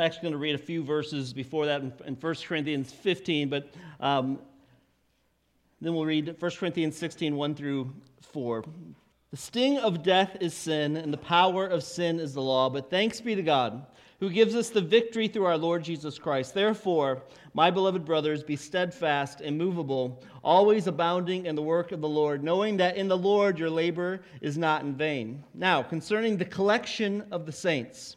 actually 0.00 0.22
going 0.22 0.32
to 0.32 0.38
read 0.38 0.54
a 0.54 0.58
few 0.58 0.82
verses 0.82 1.32
before 1.32 1.66
that 1.66 1.82
in, 1.82 1.92
in 2.06 2.14
1 2.14 2.34
Corinthians 2.46 2.92
15, 2.92 3.48
but 3.48 3.72
um, 4.00 4.38
then 5.80 5.94
we'll 5.94 6.04
read 6.04 6.36
1 6.38 6.50
Corinthians 6.58 6.96
16, 6.96 7.36
1 7.36 7.54
through 7.54 7.92
4. 8.32 8.64
The 9.30 9.36
sting 9.36 9.78
of 9.78 10.02
death 10.02 10.36
is 10.40 10.54
sin, 10.54 10.96
and 10.96 11.12
the 11.12 11.18
power 11.18 11.66
of 11.66 11.84
sin 11.84 12.18
is 12.18 12.34
the 12.34 12.42
law, 12.42 12.68
but 12.68 12.90
thanks 12.90 13.20
be 13.20 13.34
to 13.34 13.42
God 13.42 13.86
who 14.20 14.28
gives 14.28 14.54
us 14.54 14.68
the 14.68 14.80
victory 14.80 15.28
through 15.28 15.46
our 15.46 15.56
Lord 15.56 15.82
Jesus 15.82 16.18
Christ. 16.18 16.52
Therefore, 16.52 17.22
my 17.54 17.70
beloved 17.70 18.04
brothers, 18.04 18.44
be 18.44 18.54
steadfast, 18.54 19.40
immovable, 19.40 20.22
always 20.44 20.86
abounding 20.86 21.46
in 21.46 21.56
the 21.56 21.62
work 21.62 21.90
of 21.90 22.02
the 22.02 22.08
Lord, 22.08 22.44
knowing 22.44 22.76
that 22.76 22.96
in 22.96 23.08
the 23.08 23.16
Lord 23.16 23.58
your 23.58 23.70
labor 23.70 24.20
is 24.42 24.58
not 24.58 24.82
in 24.82 24.94
vain. 24.94 25.42
Now, 25.54 25.82
concerning 25.82 26.36
the 26.36 26.44
collection 26.44 27.24
of 27.30 27.46
the 27.46 27.52
saints, 27.52 28.16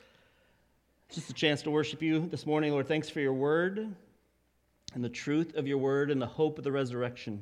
just 1.11 1.29
a 1.29 1.33
chance 1.33 1.61
to 1.61 1.69
worship 1.69 2.01
you 2.01 2.25
this 2.27 2.45
morning. 2.45 2.71
Lord, 2.71 2.87
thanks 2.87 3.09
for 3.09 3.19
your 3.19 3.33
word 3.33 3.93
and 4.93 5.03
the 5.03 5.09
truth 5.09 5.55
of 5.55 5.67
your 5.67 5.77
word 5.77 6.09
and 6.09 6.21
the 6.21 6.25
hope 6.25 6.57
of 6.57 6.63
the 6.63 6.71
resurrection. 6.71 7.41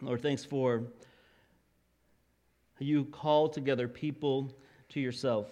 Lord, 0.00 0.22
thanks 0.22 0.44
for 0.44 0.84
you 2.78 3.04
call 3.06 3.48
together 3.48 3.88
people 3.88 4.52
to 4.90 5.00
yourself. 5.00 5.48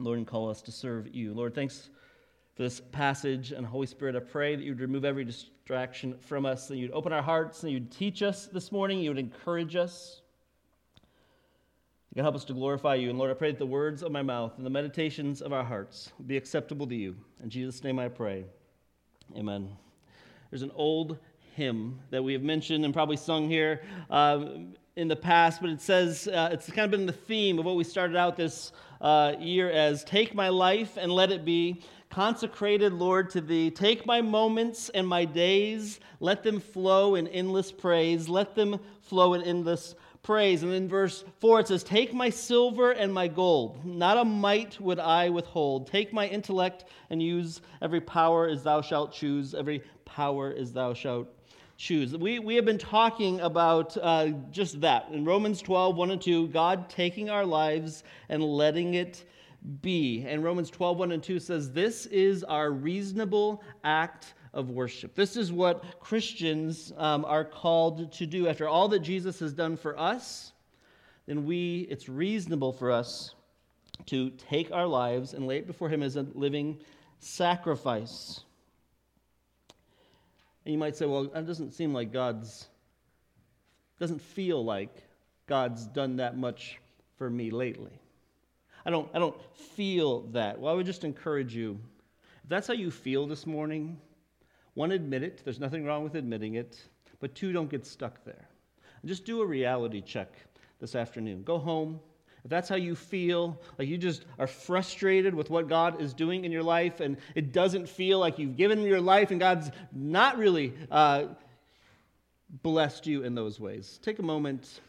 Lord, 0.00 0.18
and 0.18 0.26
call 0.26 0.50
us 0.50 0.60
to 0.62 0.72
serve 0.72 1.14
you. 1.14 1.32
Lord, 1.32 1.54
thanks 1.54 1.90
for 2.56 2.64
this 2.64 2.80
passage. 2.80 3.52
And 3.52 3.64
Holy 3.64 3.86
Spirit, 3.86 4.16
I 4.16 4.20
pray 4.20 4.56
that 4.56 4.64
you'd 4.64 4.80
remove 4.80 5.04
every 5.04 5.24
distraction 5.24 6.18
from 6.18 6.44
us, 6.44 6.66
that 6.66 6.76
you'd 6.76 6.90
open 6.90 7.12
our 7.12 7.22
hearts, 7.22 7.62
and 7.62 7.70
you'd 7.70 7.92
teach 7.92 8.22
us 8.22 8.46
this 8.46 8.72
morning, 8.72 8.98
you 8.98 9.10
would 9.10 9.18
encourage 9.18 9.76
us. 9.76 10.22
Can 12.14 12.22
help 12.22 12.36
us 12.36 12.44
to 12.44 12.52
glorify 12.52 12.94
you. 12.94 13.10
And 13.10 13.18
Lord, 13.18 13.32
I 13.32 13.34
pray 13.34 13.50
that 13.50 13.58
the 13.58 13.66
words 13.66 14.04
of 14.04 14.12
my 14.12 14.22
mouth 14.22 14.52
and 14.56 14.64
the 14.64 14.70
meditations 14.70 15.42
of 15.42 15.52
our 15.52 15.64
hearts 15.64 16.12
be 16.24 16.36
acceptable 16.36 16.86
to 16.86 16.94
you. 16.94 17.16
In 17.42 17.50
Jesus' 17.50 17.82
name 17.82 17.98
I 17.98 18.06
pray. 18.06 18.44
Amen. 19.36 19.68
There's 20.48 20.62
an 20.62 20.70
old 20.76 21.18
hymn 21.56 21.98
that 22.10 22.22
we 22.22 22.32
have 22.32 22.42
mentioned 22.42 22.84
and 22.84 22.94
probably 22.94 23.16
sung 23.16 23.48
here 23.48 23.82
uh, 24.10 24.46
in 24.94 25.08
the 25.08 25.16
past, 25.16 25.60
but 25.60 25.70
it 25.70 25.80
says 25.80 26.28
uh, 26.28 26.50
it's 26.52 26.66
kind 26.70 26.84
of 26.84 26.92
been 26.92 27.06
the 27.06 27.12
theme 27.12 27.58
of 27.58 27.64
what 27.64 27.74
we 27.74 27.82
started 27.82 28.16
out 28.16 28.36
this 28.36 28.70
uh, 29.00 29.32
year 29.40 29.68
as 29.68 30.04
Take 30.04 30.36
my 30.36 30.50
life 30.50 30.96
and 30.96 31.10
let 31.10 31.32
it 31.32 31.44
be 31.44 31.82
consecrated, 32.10 32.92
Lord, 32.92 33.28
to 33.30 33.40
thee. 33.40 33.72
Take 33.72 34.06
my 34.06 34.20
moments 34.20 34.88
and 34.90 35.04
my 35.04 35.24
days, 35.24 35.98
let 36.20 36.44
them 36.44 36.60
flow 36.60 37.16
in 37.16 37.26
endless 37.26 37.72
praise. 37.72 38.28
Let 38.28 38.54
them 38.54 38.78
flow 39.02 39.34
in 39.34 39.42
endless 39.42 39.96
praise. 40.24 40.64
And 40.64 40.72
in 40.72 40.88
verse 40.88 41.22
4, 41.38 41.60
it 41.60 41.68
says, 41.68 41.84
Take 41.84 42.12
my 42.12 42.30
silver 42.30 42.90
and 42.90 43.14
my 43.14 43.28
gold, 43.28 43.84
not 43.84 44.16
a 44.16 44.24
mite 44.24 44.80
would 44.80 44.98
I 44.98 45.28
withhold. 45.28 45.86
Take 45.86 46.12
my 46.12 46.26
intellect 46.26 46.86
and 47.10 47.22
use 47.22 47.60
every 47.80 48.00
power 48.00 48.48
as 48.48 48.64
thou 48.64 48.80
shalt 48.80 49.12
choose, 49.12 49.54
every 49.54 49.84
power 50.04 50.52
as 50.58 50.72
thou 50.72 50.94
shalt 50.94 51.28
choose. 51.76 52.16
We, 52.16 52.38
we 52.40 52.56
have 52.56 52.64
been 52.64 52.78
talking 52.78 53.40
about 53.40 53.96
uh, 54.00 54.30
just 54.50 54.80
that. 54.80 55.08
In 55.12 55.24
Romans 55.24 55.62
12, 55.62 55.96
1 55.96 56.10
and 56.10 56.20
2, 56.20 56.48
God 56.48 56.88
taking 56.88 57.30
our 57.30 57.44
lives 57.44 58.02
and 58.28 58.42
letting 58.42 58.94
it 58.94 59.24
be. 59.82 60.24
And 60.26 60.42
Romans 60.42 60.70
12, 60.70 60.98
1 60.98 61.12
and 61.12 61.22
2 61.22 61.38
says, 61.38 61.70
This 61.70 62.06
is 62.06 62.44
our 62.44 62.70
reasonable 62.70 63.62
act 63.82 64.34
of 64.54 64.70
worship. 64.70 65.14
This 65.14 65.36
is 65.36 65.52
what 65.52 66.00
Christians 66.00 66.92
um, 66.96 67.24
are 67.24 67.44
called 67.44 68.12
to 68.12 68.26
do. 68.26 68.48
After 68.48 68.68
all 68.68 68.88
that 68.88 69.00
Jesus 69.00 69.40
has 69.40 69.52
done 69.52 69.76
for 69.76 69.98
us, 69.98 70.52
then 71.26 71.44
we, 71.44 71.86
it's 71.90 72.08
reasonable 72.08 72.72
for 72.72 72.90
us 72.90 73.34
to 74.06 74.30
take 74.30 74.72
our 74.72 74.86
lives 74.86 75.34
and 75.34 75.46
lay 75.46 75.58
it 75.58 75.66
before 75.66 75.88
Him 75.88 76.02
as 76.02 76.16
a 76.16 76.22
living 76.34 76.78
sacrifice. 77.18 78.40
And 80.64 80.72
you 80.72 80.78
might 80.78 80.96
say, 80.96 81.06
well, 81.06 81.24
that 81.24 81.46
doesn't 81.46 81.72
seem 81.72 81.92
like 81.92 82.12
God's, 82.12 82.66
doesn't 83.98 84.20
feel 84.20 84.64
like 84.64 85.04
God's 85.46 85.84
done 85.86 86.16
that 86.16 86.36
much 86.36 86.78
for 87.16 87.28
me 87.28 87.50
lately. 87.50 88.00
I 88.86 88.90
don't, 88.90 89.08
I 89.14 89.18
don't 89.18 89.40
feel 89.56 90.22
that. 90.32 90.58
Well, 90.58 90.72
I 90.72 90.76
would 90.76 90.86
just 90.86 91.04
encourage 91.04 91.54
you 91.54 91.78
if 92.44 92.50
that's 92.50 92.66
how 92.66 92.74
you 92.74 92.90
feel 92.90 93.26
this 93.26 93.46
morning, 93.46 93.98
one, 94.74 94.92
admit 94.92 95.22
it. 95.22 95.42
There's 95.44 95.60
nothing 95.60 95.84
wrong 95.84 96.04
with 96.04 96.14
admitting 96.14 96.54
it. 96.54 96.82
But 97.20 97.34
two, 97.34 97.52
don't 97.52 97.70
get 97.70 97.86
stuck 97.86 98.24
there. 98.24 98.48
And 99.02 99.08
just 99.08 99.24
do 99.24 99.40
a 99.40 99.46
reality 99.46 100.00
check 100.00 100.32
this 100.80 100.94
afternoon. 100.94 101.42
Go 101.44 101.58
home, 101.58 102.00
if 102.44 102.50
that's 102.50 102.68
how 102.68 102.76
you 102.76 102.94
feel, 102.94 103.58
like 103.78 103.88
you 103.88 103.96
just 103.96 104.26
are 104.38 104.46
frustrated 104.46 105.34
with 105.34 105.48
what 105.48 105.66
God 105.66 106.02
is 106.02 106.12
doing 106.12 106.44
in 106.44 106.52
your 106.52 106.62
life, 106.62 107.00
and 107.00 107.16
it 107.34 107.52
doesn't 107.52 107.88
feel 107.88 108.18
like 108.18 108.38
you've 108.38 108.56
given 108.56 108.82
your 108.82 109.00
life 109.00 109.30
and 109.30 109.40
God's 109.40 109.70
not 109.92 110.36
really 110.36 110.74
uh, 110.90 111.24
blessed 112.62 113.06
you 113.06 113.22
in 113.22 113.34
those 113.34 113.58
ways, 113.58 113.98
take 114.02 114.18
a 114.18 114.22
moment, 114.22 114.80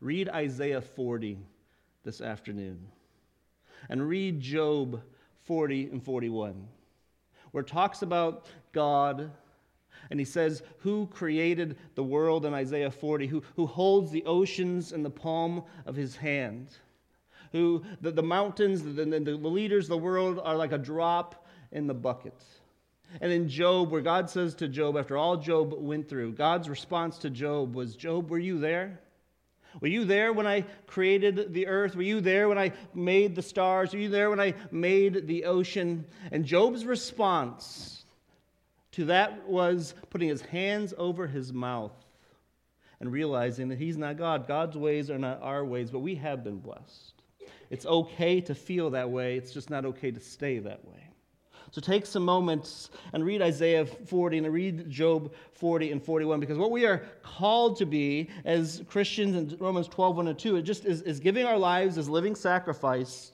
read 0.00 0.28
Isaiah 0.28 0.80
40 0.80 1.38
this 2.04 2.20
afternoon, 2.20 2.86
and 3.88 4.08
read 4.08 4.40
Job 4.40 5.02
40 5.42 5.88
and 5.90 6.02
41, 6.02 6.68
where 7.52 7.62
it 7.62 7.66
talks 7.66 8.02
about 8.02 8.46
God 8.72 9.30
and 10.10 10.18
he 10.18 10.24
says, 10.24 10.62
Who 10.78 11.06
created 11.06 11.76
the 11.94 12.02
world 12.02 12.46
in 12.46 12.54
Isaiah 12.54 12.90
40? 12.90 13.26
Who, 13.26 13.42
who 13.56 13.66
holds 13.66 14.10
the 14.10 14.24
oceans 14.24 14.92
in 14.92 15.02
the 15.02 15.10
palm 15.10 15.64
of 15.86 15.94
his 15.94 16.16
hand? 16.16 16.70
who 17.52 17.82
the, 18.00 18.10
the 18.10 18.22
mountains, 18.22 18.82
the, 18.82 18.92
the, 18.92 19.20
the 19.20 19.36
leaders 19.36 19.86
of 19.86 19.90
the 19.90 19.98
world 19.98 20.40
are 20.42 20.56
like 20.56 20.72
a 20.72 20.78
drop 20.78 21.46
in 21.72 21.86
the 21.86 21.94
bucket. 21.94 22.42
And 23.20 23.32
in 23.32 23.48
Job, 23.48 23.90
where 23.90 24.02
God 24.02 24.30
says 24.30 24.54
to 24.56 24.68
Job, 24.68 24.96
after 24.96 25.16
all 25.16 25.36
Job 25.36 25.74
went 25.76 26.08
through, 26.08 26.32
God's 26.34 26.68
response 26.68 27.18
to 27.18 27.30
Job 27.30 27.74
was, 27.74 27.96
Job, 27.96 28.30
were 28.30 28.38
you 28.38 28.58
there? 28.58 29.00
Were 29.80 29.88
you 29.88 30.04
there 30.04 30.32
when 30.32 30.46
I 30.46 30.64
created 30.86 31.52
the 31.52 31.66
earth? 31.66 31.94
Were 31.94 32.02
you 32.02 32.20
there 32.20 32.48
when 32.48 32.58
I 32.58 32.72
made 32.94 33.34
the 33.34 33.42
stars? 33.42 33.92
Were 33.92 34.00
you 34.00 34.08
there 34.08 34.30
when 34.30 34.40
I 34.40 34.54
made 34.70 35.26
the 35.26 35.44
ocean? 35.44 36.04
And 36.32 36.44
Job's 36.44 36.84
response 36.84 38.04
to 38.92 39.04
that 39.06 39.48
was 39.48 39.94
putting 40.10 40.28
his 40.28 40.42
hands 40.42 40.92
over 40.98 41.26
his 41.26 41.52
mouth 41.52 41.92
and 43.00 43.12
realizing 43.12 43.68
that 43.68 43.78
he's 43.78 43.96
not 43.96 44.18
God. 44.18 44.46
God's 44.46 44.76
ways 44.76 45.10
are 45.10 45.18
not 45.18 45.40
our 45.42 45.64
ways, 45.64 45.90
but 45.90 46.00
we 46.00 46.16
have 46.16 46.44
been 46.44 46.58
blessed. 46.58 47.14
It's 47.70 47.86
okay 47.86 48.40
to 48.42 48.54
feel 48.54 48.90
that 48.90 49.10
way, 49.10 49.36
it's 49.36 49.52
just 49.52 49.70
not 49.70 49.84
okay 49.86 50.10
to 50.10 50.20
stay 50.20 50.58
that 50.58 50.84
way. 50.84 51.09
So 51.72 51.80
take 51.80 52.04
some 52.04 52.24
moments 52.24 52.90
and 53.12 53.24
read 53.24 53.42
Isaiah 53.42 53.86
40 53.86 54.38
and 54.38 54.52
read 54.52 54.90
Job 54.90 55.32
40 55.52 55.92
and 55.92 56.02
41 56.02 56.40
because 56.40 56.58
what 56.58 56.72
we 56.72 56.84
are 56.84 57.06
called 57.22 57.76
to 57.78 57.86
be 57.86 58.28
as 58.44 58.82
Christians 58.88 59.36
in 59.52 59.58
Romans 59.58 59.86
12, 59.86 60.16
1 60.16 60.28
and 60.28 60.38
2, 60.38 60.56
it 60.56 60.62
just 60.62 60.84
is, 60.84 61.02
is 61.02 61.20
giving 61.20 61.46
our 61.46 61.58
lives 61.58 61.96
as 61.96 62.08
living 62.08 62.34
sacrifice. 62.34 63.32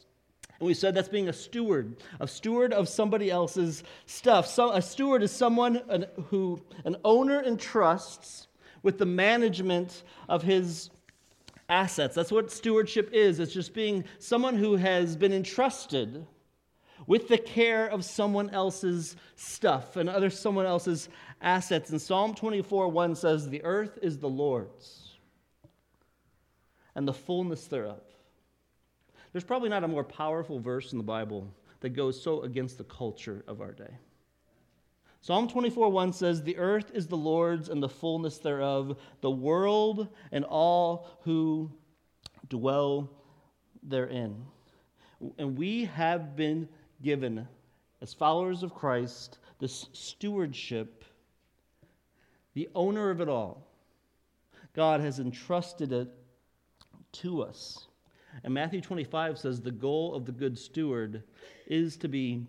And 0.59 0.67
we 0.67 0.75
said 0.75 0.95
that's 0.95 1.09
being 1.09 1.29
a 1.29 1.33
steward, 1.33 1.97
a 2.21 2.29
steward 2.29 2.73
of 2.73 2.89
somebody 2.89 3.31
else's 3.31 3.85
stuff. 4.07 4.47
So, 4.47 4.73
a 4.73 4.81
steward 4.81 5.23
is 5.23 5.31
someone 5.31 6.07
who 6.29 6.61
an 6.85 6.97
owner 7.05 7.43
entrusts 7.43 8.49
with 8.83 8.99
the 8.99 9.07
management 9.07 10.03
of 10.29 10.43
his 10.43 10.91
assets. 11.69 12.15
That's 12.15 12.33
what 12.33 12.51
stewardship 12.51 13.11
is. 13.13 13.41
It's 13.41 13.53
just 13.53 13.75
being 13.75 14.05
someone 14.19 14.57
who 14.57 14.77
has 14.77 15.17
been 15.17 15.33
entrusted 15.33 16.27
with 17.07 17.29
the 17.29 17.39
care 17.39 17.87
of 17.87 18.05
someone 18.05 18.51
else's 18.51 19.17
stuff 19.35 19.97
and 19.97 20.09
other 20.09 20.31
someone 20.31 20.67
else's 20.67 21.09
assets. 21.41 21.91
And 21.91 22.01
Psalm 22.01 22.35
24 22.35 22.89
1 22.89 23.15
says, 23.15 23.49
The 23.49 23.65
earth 23.65 23.99
is 24.03 24.19
the 24.19 24.29
Lord's 24.29 25.15
and 26.95 27.07
the 27.07 27.13
fullness 27.13 27.67
thereof. 27.67 28.01
There's 29.33 29.45
probably 29.45 29.69
not 29.69 29.85
a 29.85 29.89
more 29.89 30.05
powerful 30.05 30.59
verse 30.59 30.93
in 30.93 30.99
the 30.99 31.05
Bible 31.05 31.53
that 31.81 31.91
goes 31.91 32.21
so 32.21 32.43
against 32.43 32.79
the 32.79 32.85
culture 32.85 33.45
of 33.47 33.61
our 33.61 33.73
day. 33.73 33.99
Psalm 35.21 35.49
24 35.49 35.91
1 35.91 36.13
says, 36.13 36.43
The 36.43 36.57
earth 36.57 36.93
is 36.95 37.07
the 37.07 37.17
Lord's 37.17 37.69
and 37.69 37.83
the 37.83 37.89
fullness 37.89 38.39
thereof, 38.39 38.97
the 39.21 39.31
world 39.31 40.09
and 40.33 40.45
all 40.45 41.09
who 41.23 41.71
dwell 42.49 43.11
therein. 43.83 44.47
And 45.39 45.59
we 45.59 45.87
have 45.87 46.37
been 46.37 46.69
given 47.03 47.47
as 48.01 48.15
followers 48.15 48.63
of 48.63 48.75
Christ 48.75 49.39
this 49.59 49.87
stewardship, 49.93 51.05
the 52.55 52.69
owner 52.75 53.11
of 53.11 53.21
it 53.21 53.29
all. 53.29 53.67
God 54.75 55.01
has 55.01 55.19
entrusted 55.19 55.93
it 55.93 56.09
to 57.13 57.43
us. 57.43 57.87
And 58.45 58.53
Matthew 58.53 58.81
25 58.81 59.39
says 59.39 59.61
the 59.61 59.71
goal 59.71 60.15
of 60.15 60.27
the 60.27 60.33
good 60.33 60.59
steward 60.59 61.23
is 61.67 61.97
to 61.99 62.09
be 62.09 62.47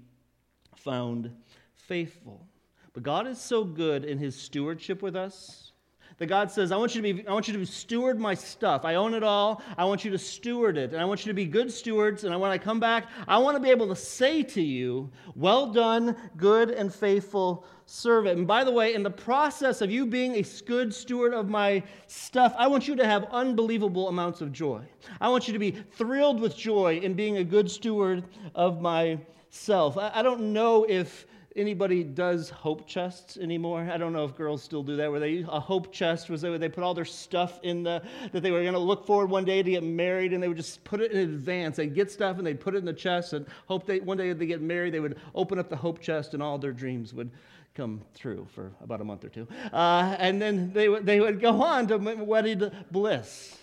found 0.76 1.32
faithful. 1.76 2.46
But 2.94 3.04
God 3.04 3.28
is 3.28 3.40
so 3.40 3.64
good 3.64 4.04
in 4.04 4.18
his 4.18 4.36
stewardship 4.36 5.02
with 5.02 5.16
us 5.16 5.72
that 6.18 6.26
God 6.26 6.50
says, 6.50 6.72
I 6.72 6.78
want 6.78 6.96
you 6.96 7.02
to 7.02 7.14
be, 7.14 7.28
I 7.28 7.34
want 7.34 7.48
you 7.48 7.54
to 7.54 7.66
steward 7.66 8.20
my 8.20 8.34
stuff. 8.34 8.86
I 8.86 8.96
own 8.96 9.14
it 9.14 9.24
all. 9.24 9.62
I 9.78 9.86
want 9.86 10.04
you 10.04 10.10
to 10.12 10.18
steward 10.18 10.78
it. 10.78 10.94
And 10.94 11.02
I 11.02 11.06
want 11.06 11.26
you 11.26 11.30
to 11.30 11.36
be 11.36 11.46
good 11.46 11.72
stewards. 11.72 12.24
And 12.24 12.40
when 12.42 12.50
I 12.50 12.58
come 12.58 12.80
back, 12.80 13.06
I 13.28 13.38
want 13.38 13.56
to 13.56 13.62
be 13.62 13.70
able 13.70 13.88
to 13.88 13.96
say 13.96 14.42
to 14.42 14.62
you, 14.62 15.10
Well 15.36 15.68
done, 15.68 16.16
good 16.36 16.72
and 16.72 16.94
faithful 16.94 17.66
servant. 17.86 18.40
And 18.40 18.48
by 18.48 18.64
the 18.64 18.72
way, 18.72 18.96
in 18.96 19.04
the 19.04 19.12
process 19.12 19.82
of 19.82 19.92
you 19.92 20.08
being 20.08 20.36
a 20.36 20.44
good 20.66 20.94
steward 20.94 21.34
of 21.34 21.50
my 21.50 21.84
stuff, 22.08 22.56
I 22.58 22.68
want 22.68 22.88
you 22.88 22.96
to 22.96 23.06
have 23.06 23.26
unbelievable 23.26 24.10
amounts 24.10 24.42
of 24.42 24.52
joy. 24.52 24.82
I 25.22 25.30
want 25.30 25.48
you 25.48 25.54
to 25.54 25.60
be 25.60 25.72
thrilled 25.72 26.42
with 26.42 26.58
joy 26.58 26.98
in 26.98 27.14
being 27.14 27.38
a 27.38 27.44
good 27.44 27.70
steward 27.70 28.24
of 28.56 28.82
myself. 28.82 29.98
I, 29.98 30.12
I 30.16 30.22
don't 30.24 30.52
know 30.52 30.84
if 30.90 31.28
anybody 31.58 32.04
does 32.04 32.50
hope 32.50 32.88
chests 32.88 33.38
anymore. 33.38 33.90
I 33.92 33.98
don't 33.98 34.14
know 34.14 34.24
if 34.24 34.36
girls 34.36 34.64
still 34.64 34.84
do 34.84 34.96
that, 34.98 35.10
where 35.10 35.20
they 35.20 35.46
a 35.48 35.60
hope 35.60 35.92
chest 35.92 36.30
was 36.30 36.44
where 36.44 36.58
they 36.58 36.70
put 36.70 36.84
all 36.84 36.94
their 36.94 37.06
stuff 37.06 37.60
in 37.64 37.84
the 37.84 38.02
that 38.32 38.42
they 38.42 38.52
were 38.52 38.62
going 38.62 38.74
to 38.74 38.80
look 38.80 39.06
forward 39.06 39.30
one 39.30 39.44
day 39.44 39.64
to 39.64 39.72
get 39.72 39.84
married, 39.84 40.34
and 40.34 40.42
they 40.42 40.48
would 40.48 40.58
just 40.58 40.84
put 40.84 41.02
it 41.02 41.12
in 41.12 41.18
advance. 41.18 41.78
They'd 41.78 41.94
get 41.94 42.12
stuff 42.12 42.38
and 42.38 42.46
they'd 42.46 42.60
put 42.60 42.76
it 42.76 42.78
in 42.78 42.86
the 42.86 42.94
chest 42.94 43.34
and 43.34 43.46
hope 43.68 43.86
they 43.86 44.00
one 44.00 44.18
day 44.18 44.32
they 44.34 44.46
get 44.46 44.62
married, 44.62 44.94
they 44.94 45.00
would 45.00 45.18
open 45.36 45.60
up 45.60 45.70
the 45.70 45.76
hope 45.76 46.00
chest 46.00 46.34
and 46.34 46.44
all 46.44 46.58
their 46.58 46.72
dreams 46.72 47.14
would 47.14 47.32
come 47.76 48.02
through 48.14 48.48
for 48.54 48.72
about 48.82 49.02
a 49.02 49.04
month 49.04 49.24
or 49.26 49.30
two, 49.30 49.48
uh, 49.74 50.16
and 50.20 50.42
then 50.42 50.72
they 50.74 50.88
would 50.90 51.06
they 51.06 51.20
would 51.20 51.42
go 51.42 51.62
on 51.62 51.88
to 51.88 51.98
wedded 51.98 52.72
bliss. 52.92 53.58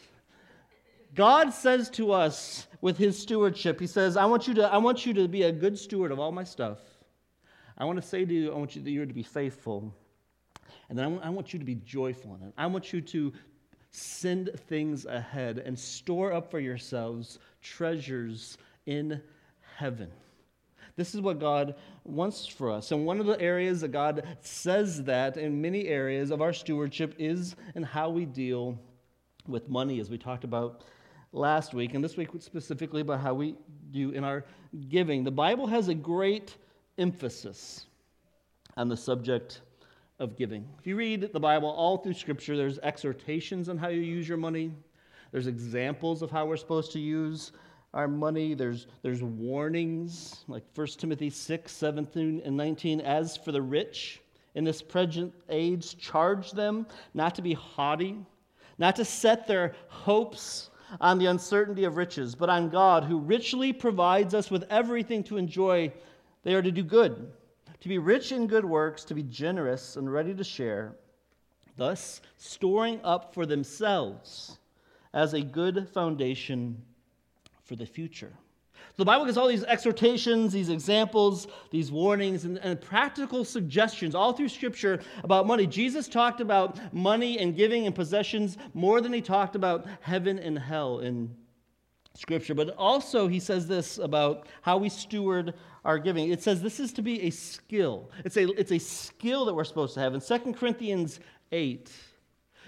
God 1.15 1.53
says 1.55 1.89
to 1.91 2.13
us 2.13 2.67
with 2.81 2.99
his 2.99 3.17
stewardship, 3.17 3.79
he 3.79 3.87
says, 3.87 4.17
I 4.17 4.25
want 4.25 4.49
you 4.49 4.55
to, 4.55 4.67
I 4.67 4.79
want 4.79 5.07
you 5.07 5.15
to 5.15 5.29
be 5.29 5.45
a 5.45 5.53
good 5.53 5.79
steward 5.79 6.11
of 6.11 6.19
all 6.19 6.33
my 6.33 6.43
stuff. 6.43 6.79
I 7.77 7.85
want 7.85 8.01
to 8.01 8.07
say 8.07 8.25
to 8.25 8.33
you, 8.35 8.53
I 8.53 8.57
want 8.57 8.77
you, 8.77 8.83
you 8.83 9.05
to 9.05 9.15
be 9.15 9.23
faithful. 9.23 9.95
And 10.89 10.99
then 10.99 11.21
I 11.23 11.31
want 11.31 11.53
you 11.53 11.59
to 11.59 11.65
be 11.65 11.77
joyful 11.77 12.37
in 12.37 12.49
it. 12.49 12.55
I 12.57 12.67
want 12.67 12.93
you 12.93 13.01
to 13.01 13.33
send 13.91 14.51
things 14.69 15.07
ahead 15.07 15.59
and 15.59 15.79
store 15.79 16.33
up 16.33 16.51
for 16.51 16.61
yourselves 16.61 17.39
treasures 17.63 18.59
in 18.87 19.21
heaven. 19.77 20.11
This 20.97 21.15
is 21.15 21.21
what 21.21 21.41
God 21.41 21.75
wants 22.05 22.47
for 22.47 22.71
us. 22.71 22.93
And 22.93 23.05
one 23.05 23.19
of 23.19 23.27
the 23.27 23.41
areas 23.41 23.81
that 23.81 23.89
God 23.89 24.25
says 24.43 25.03
that 25.05 25.37
in 25.37 25.61
many 25.61 25.89
areas 25.89 26.31
of 26.31 26.41
our 26.41 26.53
stewardship 26.53 27.15
is 27.19 27.57
in 27.75 27.83
how 27.83 28.11
we 28.11 28.25
deal 28.25 28.79
with 29.47 29.69
money, 29.69 30.01
as 30.01 30.11
we 30.11 30.19
talked 30.19 30.45
about 30.45 30.85
last 31.33 31.75
week, 31.75 31.95
and 31.95 32.05
this 32.05 32.17
week 32.17 32.29
specifically 32.39 33.01
about 33.01 33.21
how 33.21 33.35
we 33.35 33.57
do 33.91 34.11
in 34.11 34.23
our 34.23 34.45
giving. 34.89 35.25
The 35.25 35.33
Bible 35.33 35.67
has 35.67 35.89
a 35.89 35.95
great 35.95 36.57
emphasis 36.99 37.87
on 38.77 38.89
the 38.89 38.97
subject 38.97 39.61
of 40.19 40.37
giving. 40.37 40.67
If 40.79 40.87
you 40.87 40.97
read 40.97 41.33
the 41.33 41.41
Bible 41.41 41.69
all 41.69 41.99
through 41.99 42.15
Scripture, 42.15 42.57
there's 42.57 42.79
exhortations 42.79 43.69
on 43.69 43.79
how 43.79 43.89
you 43.89 44.01
use 44.01 44.29
your 44.29 44.39
money, 44.39 44.73
there's 45.33 45.47
examples 45.49 46.23
of 46.23 46.31
how 46.31 46.47
we're 46.47 46.57
supposed 46.57 46.93
to 46.93 47.01
use 47.01 47.53
our 47.95 48.09
money. 48.09 48.55
There's, 48.55 48.87
there's 49.03 49.23
warnings, 49.23 50.45
like 50.49 50.65
1 50.75 50.87
Timothy 50.99 51.31
6, 51.31 51.73
17, 51.73 52.43
and 52.45 52.57
19. 52.57 53.01
As 53.01 53.37
for 53.37 53.53
the 53.53 53.63
rich 53.63 54.21
in 54.55 54.65
this 54.65 54.83
present 54.83 55.33
age, 55.49 55.99
charge 55.99 56.51
them 56.53 56.87
not 57.15 57.35
to 57.37 57.43
be 57.43 57.55
haughty, 57.55 58.19
not 58.79 58.97
to 58.97 59.05
set 59.05 59.47
their 59.47 59.75
hopes 59.89 60.71
on 61.01 61.19
the 61.19 61.27
uncertainty 61.27 61.85
of 61.85 61.97
riches, 61.97 62.35
but 62.35 62.51
on 62.51 62.69
God, 62.69 63.05
who 63.05 63.19
richly 63.19 63.73
provides 63.73 64.35
us 64.35 64.51
with 64.51 64.65
everything 64.71 65.25
to 65.25 65.37
enjoy 65.37 65.93
they 66.45 66.55
are 66.55 66.63
to 66.63 66.71
do 66.71 66.83
good, 66.83 67.33
to 67.81 67.89
be 67.89 67.99
rich 67.99 68.31
in 68.33 68.47
good 68.47 68.65
works, 68.65 69.05
to 69.05 69.15
be 69.15 69.23
generous 69.23 69.97
and 69.97 70.13
ready 70.13 70.35
to 70.35 70.45
share, 70.45 70.95
thus 71.77 72.21
storing 72.37 73.01
up 73.03 73.35
for 73.35 73.47
themselves 73.47 74.59
as 75.13 75.35
a 75.35 75.41
good 75.41 75.89
foundation 75.89 76.81
for 77.65 77.77
the 77.77 77.87
future. 77.87 78.33
The 78.97 79.05
Bible 79.05 79.25
gives 79.25 79.37
all 79.37 79.49
these 79.49 79.65
exhortations, 79.65 80.53
these 80.53 80.69
examples, 80.69 81.49
these 81.71 81.91
warnings, 81.91 82.45
and, 82.45 82.59
and, 82.59 82.81
practical 82.81 83.45
suggestions 83.45 84.15
all 84.15 84.33
through 84.33 84.51
Scripture 84.51 85.01
about 85.25 85.49
money. 85.49 85.67
Jesus 85.67 86.07
talked 86.07 86.41
about 86.41 86.79
money 86.95 87.41
and 87.41 87.57
giving 87.57 87.87
and 87.87 87.95
possessions 87.95 88.57
more 88.73 89.01
than 89.01 89.13
he 89.13 89.21
talked 89.21 89.57
about 89.57 89.87
heaven 90.01 90.39
and 90.39 90.57
hell 90.57 91.01
in 91.01 91.35
Scripture. 92.15 92.55
But 92.55 92.71
also, 92.77 93.27
he 93.27 93.41
says 93.41 93.67
this 93.67 93.99
about 93.99 94.47
how 94.63 94.79
we 94.79 94.89
steward 94.89 95.55
our 95.85 95.99
giving. 95.99 96.31
It 96.31 96.43
says 96.43 96.63
this 96.63 96.81
is 96.81 96.93
to 96.95 97.03
be 97.03 97.23
a 97.23 97.31
skill. 97.31 98.11
It's 98.25 98.37
a, 98.37 98.49
it's 98.59 98.73
a 98.73 98.79
skill 98.79 99.45
that 99.47 99.55
we're 99.55 99.65
supposed 99.65 99.95
to 99.95 100.01
have. 100.01 100.15
In 100.15 100.21
2 100.21 100.53
Corinthians 100.55 101.21
8, 101.51 101.91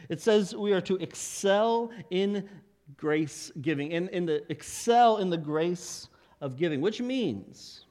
it 0.08 0.20
says 0.20 0.54
we 0.54 0.72
are 0.72 0.80
to 0.82 0.96
excel 0.96 1.90
in 2.10 2.48
grace 2.96 3.52
giving, 3.60 3.92
in, 3.92 4.08
in 4.08 4.26
the 4.26 4.50
excel 4.50 5.18
in 5.18 5.30
the 5.30 5.36
grace 5.36 6.08
of 6.40 6.56
giving, 6.56 6.80
which 6.80 7.00
means 7.00 7.84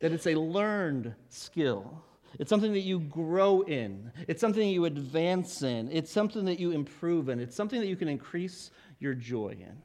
that 0.00 0.12
it's 0.12 0.26
a 0.26 0.34
learned 0.34 1.14
skill. 1.28 2.02
It's 2.38 2.50
something 2.50 2.72
that 2.72 2.80
you 2.80 2.98
grow 3.00 3.62
in. 3.62 4.10
It's 4.26 4.40
something 4.40 4.68
you 4.68 4.86
advance 4.86 5.62
in. 5.62 5.90
It's 5.92 6.10
something 6.10 6.44
that 6.46 6.58
you 6.58 6.72
improve 6.72 7.28
in. 7.28 7.38
It's 7.38 7.54
something 7.54 7.80
that 7.80 7.86
you 7.86 7.96
can 7.96 8.08
increase 8.08 8.70
your 8.98 9.14
joy 9.14 9.56
in 9.60 9.76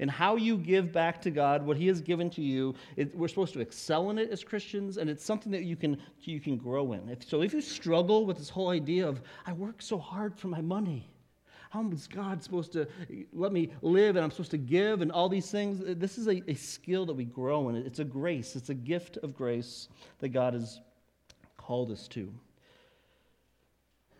and 0.00 0.10
how 0.10 0.36
you 0.36 0.56
give 0.56 0.92
back 0.92 1.20
to 1.22 1.30
God 1.30 1.64
what 1.64 1.76
He 1.76 1.86
has 1.86 2.00
given 2.00 2.30
to 2.30 2.42
you. 2.42 2.74
It, 2.96 3.16
we're 3.16 3.28
supposed 3.28 3.52
to 3.54 3.60
excel 3.60 4.10
in 4.10 4.18
it 4.18 4.30
as 4.30 4.42
Christians, 4.42 4.96
and 4.96 5.08
it's 5.08 5.24
something 5.24 5.52
that 5.52 5.64
you 5.64 5.76
can, 5.76 5.98
you 6.22 6.40
can 6.40 6.56
grow 6.56 6.92
in. 6.92 7.08
If, 7.08 7.28
so 7.28 7.42
if 7.42 7.52
you 7.52 7.60
struggle 7.60 8.26
with 8.26 8.38
this 8.38 8.48
whole 8.48 8.70
idea 8.70 9.06
of, 9.06 9.20
I 9.46 9.52
work 9.52 9.82
so 9.82 9.98
hard 9.98 10.36
for 10.36 10.48
my 10.48 10.60
money, 10.60 11.08
how 11.70 11.88
is 11.90 12.06
God 12.06 12.42
supposed 12.42 12.72
to 12.72 12.86
let 13.32 13.52
me 13.52 13.70
live 13.82 14.16
and 14.16 14.24
I'm 14.24 14.30
supposed 14.30 14.52
to 14.52 14.58
give 14.58 15.02
and 15.02 15.12
all 15.12 15.28
these 15.28 15.50
things? 15.50 15.82
This 15.98 16.16
is 16.16 16.28
a, 16.28 16.42
a 16.48 16.54
skill 16.54 17.04
that 17.06 17.14
we 17.14 17.24
grow 17.24 17.68
in. 17.68 17.76
It's 17.76 17.98
a 17.98 18.04
grace, 18.04 18.56
it's 18.56 18.70
a 18.70 18.74
gift 18.74 19.18
of 19.18 19.36
grace 19.36 19.88
that 20.20 20.28
God 20.28 20.54
has 20.54 20.80
called 21.56 21.90
us 21.90 22.08
to. 22.08 22.32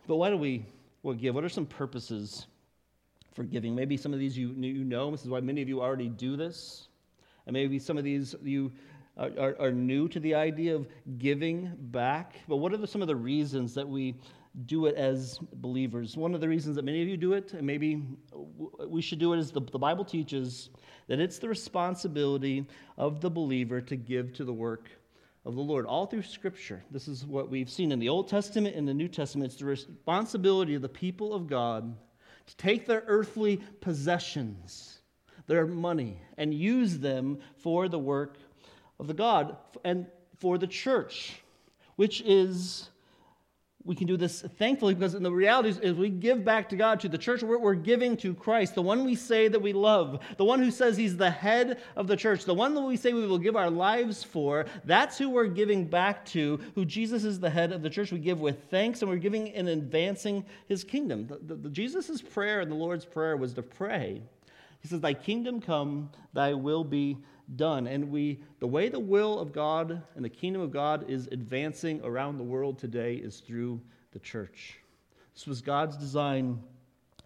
But 0.07 0.17
why 0.17 0.29
do 0.29 0.37
we 0.37 0.65
well, 1.03 1.15
give? 1.15 1.35
What 1.35 1.43
are 1.43 1.49
some 1.49 1.65
purposes 1.65 2.47
for 3.37 3.43
giving. 3.43 3.75
Maybe 3.75 3.97
some 3.97 4.13
of 4.13 4.19
these 4.19 4.35
you, 4.35 4.49
you 4.57 4.83
know. 4.83 5.11
This 5.11 5.21
is 5.21 5.29
why 5.29 5.39
many 5.39 5.61
of 5.61 5.69
you 5.69 5.79
already 5.79 6.09
do 6.09 6.35
this. 6.35 6.87
And 7.45 7.53
maybe 7.53 7.77
some 7.77 7.95
of 7.95 8.03
these 8.03 8.35
you 8.41 8.71
are, 9.15 9.29
are, 9.39 9.55
are 9.59 9.71
new 9.71 10.09
to 10.09 10.19
the 10.19 10.33
idea 10.33 10.75
of 10.75 10.87
giving 11.19 11.71
back. 11.77 12.33
But 12.47 12.57
what 12.57 12.73
are 12.73 12.77
the, 12.77 12.87
some 12.87 13.03
of 13.03 13.07
the 13.07 13.15
reasons 13.15 13.75
that 13.75 13.87
we 13.87 14.15
do 14.65 14.87
it 14.87 14.95
as 14.95 15.37
believers? 15.53 16.17
One 16.17 16.33
of 16.33 16.41
the 16.41 16.49
reasons 16.49 16.75
that 16.77 16.83
many 16.83 17.03
of 17.03 17.07
you 17.07 17.15
do 17.15 17.33
it, 17.33 17.53
and 17.53 17.65
maybe 17.65 18.03
we 18.87 19.03
should 19.03 19.19
do 19.19 19.33
it, 19.33 19.39
is 19.39 19.51
the, 19.51 19.61
the 19.61 19.79
Bible 19.79 20.03
teaches 20.03 20.71
that 21.07 21.19
it's 21.19 21.37
the 21.37 21.47
responsibility 21.47 22.65
of 22.97 23.21
the 23.21 23.29
believer 23.29 23.81
to 23.81 23.95
give 23.95 24.33
to 24.33 24.45
the 24.45 24.53
work 24.53 24.89
of 25.45 25.53
the 25.53 25.61
Lord. 25.61 25.85
All 25.85 26.07
through 26.07 26.23
Scripture, 26.23 26.83
this 26.89 27.07
is 27.07 27.23
what 27.23 27.51
we've 27.51 27.69
seen 27.69 27.91
in 27.91 27.99
the 27.99 28.09
Old 28.09 28.29
Testament 28.29 28.75
and 28.75 28.87
the 28.87 28.95
New 28.95 29.07
Testament. 29.07 29.51
It's 29.51 29.59
the 29.59 29.65
responsibility 29.65 30.73
of 30.73 30.81
the 30.81 30.89
people 30.89 31.35
of 31.35 31.45
God 31.45 31.95
to 32.47 32.57
take 32.57 32.85
their 32.85 33.03
earthly 33.07 33.57
possessions, 33.81 34.99
their 35.45 35.67
money, 35.67 36.19
and 36.37 36.53
use 36.53 36.97
them 36.97 37.39
for 37.57 37.87
the 37.87 37.99
work 37.99 38.37
of 38.99 39.07
the 39.07 39.13
God 39.13 39.57
and 39.83 40.07
for 40.39 40.57
the 40.57 40.67
church, 40.67 41.41
which 41.95 42.21
is 42.21 42.89
we 43.87 43.95
can 43.95 44.05
do 44.05 44.17
this 44.17 44.41
thankfully 44.41 44.93
because 44.93 45.15
in 45.15 45.23
the 45.23 45.31
reality 45.31 45.69
is, 45.69 45.95
we 45.95 46.09
give 46.09 46.43
back 46.43 46.67
to 46.69 46.75
God, 46.75 46.99
to 46.99 47.09
the 47.09 47.17
church, 47.17 47.41
we're, 47.41 47.57
we're, 47.57 47.73
giving 47.73 48.17
to 48.17 48.33
Christ, 48.33 48.75
the 48.75 48.81
one 48.81 49.05
we 49.05 49.15
say 49.15 49.47
that 49.47 49.61
we 49.61 49.71
love, 49.71 50.19
the 50.35 50.43
one 50.43 50.59
who 50.59 50.71
says 50.71 50.97
he's 50.97 51.15
the 51.15 51.31
head 51.31 51.79
of 51.95 52.07
the 52.07 52.17
church, 52.17 52.43
the 52.43 52.53
one 52.53 52.73
that 52.73 52.81
we 52.81 52.97
say 52.97 53.13
we 53.13 53.25
will 53.25 53.37
give 53.37 53.55
our 53.55 53.69
lives 53.69 54.23
for. 54.23 54.65
That's 54.83 55.17
who 55.17 55.29
we're 55.29 55.47
giving 55.47 55.85
back 55.85 56.25
to, 56.25 56.59
who 56.75 56.83
Jesus 56.83 57.23
is 57.23 57.39
the 57.39 57.49
head 57.49 57.71
of 57.71 57.81
the 57.81 57.89
church. 57.89 58.11
We 58.11 58.19
give 58.19 58.41
with 58.41 58.65
thanks 58.69 59.01
and 59.01 59.09
we're 59.09 59.17
giving 59.17 59.53
and 59.53 59.69
advancing 59.69 60.45
his 60.67 60.83
kingdom. 60.83 61.27
The, 61.27 61.37
the, 61.37 61.55
the 61.55 61.69
Jesus' 61.69 62.21
prayer 62.21 62.59
and 62.59 62.69
the 62.69 62.75
Lord's 62.75 63.05
prayer 63.05 63.37
was 63.37 63.53
to 63.53 63.61
pray. 63.61 64.21
He 64.81 64.87
says, 64.89 64.99
Thy 64.99 65.13
kingdom 65.13 65.61
come, 65.61 66.11
thy 66.33 66.53
will 66.53 66.83
be 66.83 67.17
done. 67.55 67.87
And 67.87 68.11
we, 68.11 68.39
the 68.59 68.67
way 68.67 68.89
the 68.89 68.99
will 68.99 69.39
of 69.39 69.53
God 69.53 70.01
and 70.15 70.25
the 70.25 70.29
kingdom 70.29 70.61
of 70.61 70.71
God 70.71 71.09
is 71.09 71.27
advancing 71.31 72.01
around 72.03 72.37
the 72.37 72.43
world 72.43 72.77
today 72.77 73.15
is 73.15 73.39
through 73.39 73.79
the 74.11 74.19
church. 74.19 74.79
This 75.33 75.47
was 75.47 75.61
God's 75.61 75.95
design 75.97 76.59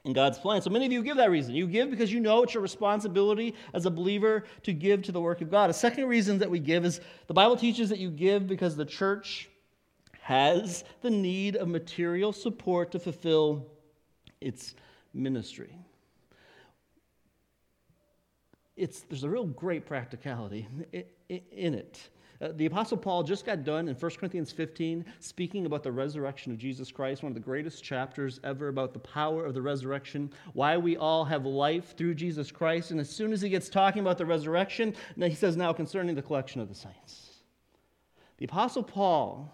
and 0.04 0.16
God's 0.16 0.40
plan. 0.40 0.62
So 0.62 0.70
many 0.70 0.86
of 0.86 0.92
you 0.92 1.04
give 1.04 1.18
that 1.18 1.32
reason. 1.32 1.54
You 1.54 1.68
give 1.68 1.90
because 1.90 2.12
you 2.12 2.20
know 2.20 2.44
it's 2.44 2.54
your 2.54 2.63
responsibility 2.63 3.56
as 3.74 3.86
a 3.86 3.92
believer 3.92 4.46
to 4.63 4.74
give 4.74 5.04
to 5.04 5.12
the 5.12 5.22
work 5.22 5.42
of 5.42 5.51
God. 5.51 5.70
A 5.70 5.74
second 5.74 6.08
reason 6.08 6.40
that 6.40 6.50
we 6.50 6.60
give 6.60 6.86
is 6.86 7.01
the 7.28 7.34
Bible 7.34 7.56
teaches 7.56 7.90
that 7.90 8.00
you 8.00 8.10
give 8.10 8.48
because 8.48 8.75
the 8.75 8.86
church 8.86 9.50
has 10.22 10.84
the 11.01 11.10
need 11.10 11.56
of 11.56 11.68
material 11.68 12.32
support 12.32 12.92
to 12.92 13.00
fulfill 13.00 13.68
its 14.40 14.75
ministry. 15.13 15.75
It's, 18.78 19.01
there's 19.01 19.24
a 19.24 19.30
real 19.30 19.46
great 19.46 19.86
practicality 19.86 20.68
in 21.30 21.74
it. 21.74 22.10
Uh, 22.42 22.50
the 22.56 22.66
Apostle 22.66 22.98
Paul 22.98 23.22
just 23.22 23.46
got 23.46 23.63
done 23.63 23.88
in 23.88 23.96
1 23.96 24.12
Corinthians 24.18 24.51
15 24.51 25.06
speaking 25.20 25.68
about 25.68 25.84
the 25.84 25.92
resurrection 25.92 26.51
of 26.51 26.58
Jesus 26.58 26.92
Christ, 26.92 27.22
one 27.22 27.30
of 27.30 27.36
the 27.36 27.40
greatest 27.40 27.84
chapters 27.84 28.40
ever 28.44 28.70
about 28.70 28.94
the 28.94 29.00
power 29.00 29.46
of 29.46 29.54
the 29.54 29.62
resurrection, 29.62 30.32
why 30.54 30.75
we 30.75 30.98
all 30.98 31.24
have 31.24 31.46
life 31.46 31.96
through 31.96 32.16
Jesus 32.16 32.50
Christ. 32.50 32.90
And 32.90 33.00
as 33.00 33.10
soon 33.10 33.32
as 33.32 33.42
he 33.42 33.50
gets 33.50 33.70
talking 33.70 34.01
about 34.01 34.18
the 34.18 34.25
resurrection, 34.25 34.96
he 35.18 35.36
says, 35.36 35.56
Now 35.56 35.72
concerning 35.72 36.16
the 36.16 36.22
collection 36.22 36.62
of 36.62 36.68
the 36.68 36.75
saints. 36.75 37.28
The 38.38 38.46
Apostle 38.46 38.84
Paul 38.84 39.54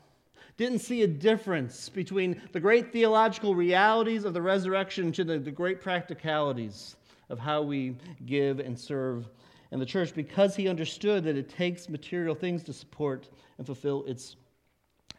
didn't 0.55 0.79
see 0.79 1.03
a 1.03 1.07
difference 1.07 1.89
between 1.89 2.41
the 2.53 2.59
great 2.59 2.93
theological 2.93 3.53
realities 3.53 4.23
of 4.23 4.33
the 4.33 4.41
resurrection 4.41 5.11
to 5.11 5.25
the, 5.25 5.39
the 5.39 5.51
great 5.51 5.81
practicalities 5.81 6.95
of 7.29 7.39
how 7.39 7.61
we 7.61 7.95
give 8.25 8.59
and 8.59 8.77
serve 8.77 9.29
in 9.71 9.79
the 9.79 9.85
church 9.85 10.13
because 10.13 10.55
he 10.55 10.67
understood 10.67 11.23
that 11.23 11.35
it 11.35 11.49
takes 11.49 11.89
material 11.89 12.33
things 12.33 12.63
to 12.63 12.73
support 12.73 13.29
and 13.57 13.65
fulfill 13.65 14.03
its 14.05 14.37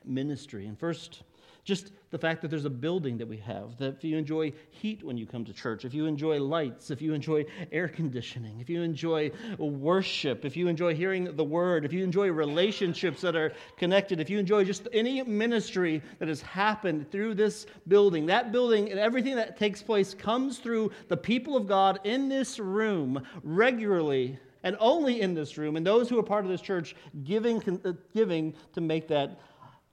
ministry. 0.04 0.66
And 0.66 0.78
first, 0.78 1.22
just 1.64 1.92
the 2.10 2.18
fact 2.18 2.40
that 2.42 2.48
there's 2.48 2.64
a 2.64 2.70
building 2.70 3.18
that 3.18 3.28
we 3.28 3.36
have, 3.36 3.76
that 3.78 3.96
if 3.96 4.04
you 4.04 4.16
enjoy 4.16 4.52
heat 4.70 5.02
when 5.02 5.18
you 5.18 5.26
come 5.26 5.44
to 5.44 5.52
church, 5.52 5.84
if 5.84 5.92
you 5.92 6.06
enjoy 6.06 6.40
lights, 6.40 6.90
if 6.90 7.02
you 7.02 7.12
enjoy 7.12 7.44
air 7.70 7.88
conditioning, 7.88 8.60
if 8.60 8.70
you 8.70 8.82
enjoy 8.82 9.30
worship, 9.58 10.44
if 10.44 10.56
you 10.56 10.68
enjoy 10.68 10.94
hearing 10.94 11.36
the 11.36 11.44
word, 11.44 11.84
if 11.84 11.92
you 11.92 12.02
enjoy 12.02 12.28
relationships 12.30 13.20
that 13.20 13.36
are 13.36 13.52
connected, 13.76 14.20
if 14.20 14.30
you 14.30 14.38
enjoy 14.38 14.64
just 14.64 14.88
any 14.92 15.22
ministry 15.22 16.02
that 16.18 16.28
has 16.28 16.40
happened 16.40 17.10
through 17.10 17.34
this 17.34 17.66
building, 17.88 18.26
that 18.26 18.52
building 18.52 18.90
and 18.90 18.98
everything 18.98 19.36
that 19.36 19.58
takes 19.58 19.82
place 19.82 20.14
comes 20.14 20.58
through 20.58 20.90
the 21.08 21.16
people 21.16 21.56
of 21.56 21.66
God 21.66 22.00
in 22.04 22.28
this 22.28 22.58
room 22.58 23.22
regularly 23.42 24.38
and 24.62 24.76
only 24.80 25.20
in 25.20 25.34
this 25.34 25.56
room, 25.56 25.76
and 25.76 25.86
those 25.86 26.08
who 26.08 26.18
are 26.18 26.22
part 26.22 26.44
of 26.44 26.50
this 26.50 26.60
church 26.60 26.96
giving, 27.24 27.62
uh, 27.84 27.92
giving 28.12 28.54
to 28.72 28.80
make 28.80 29.08
that 29.08 29.38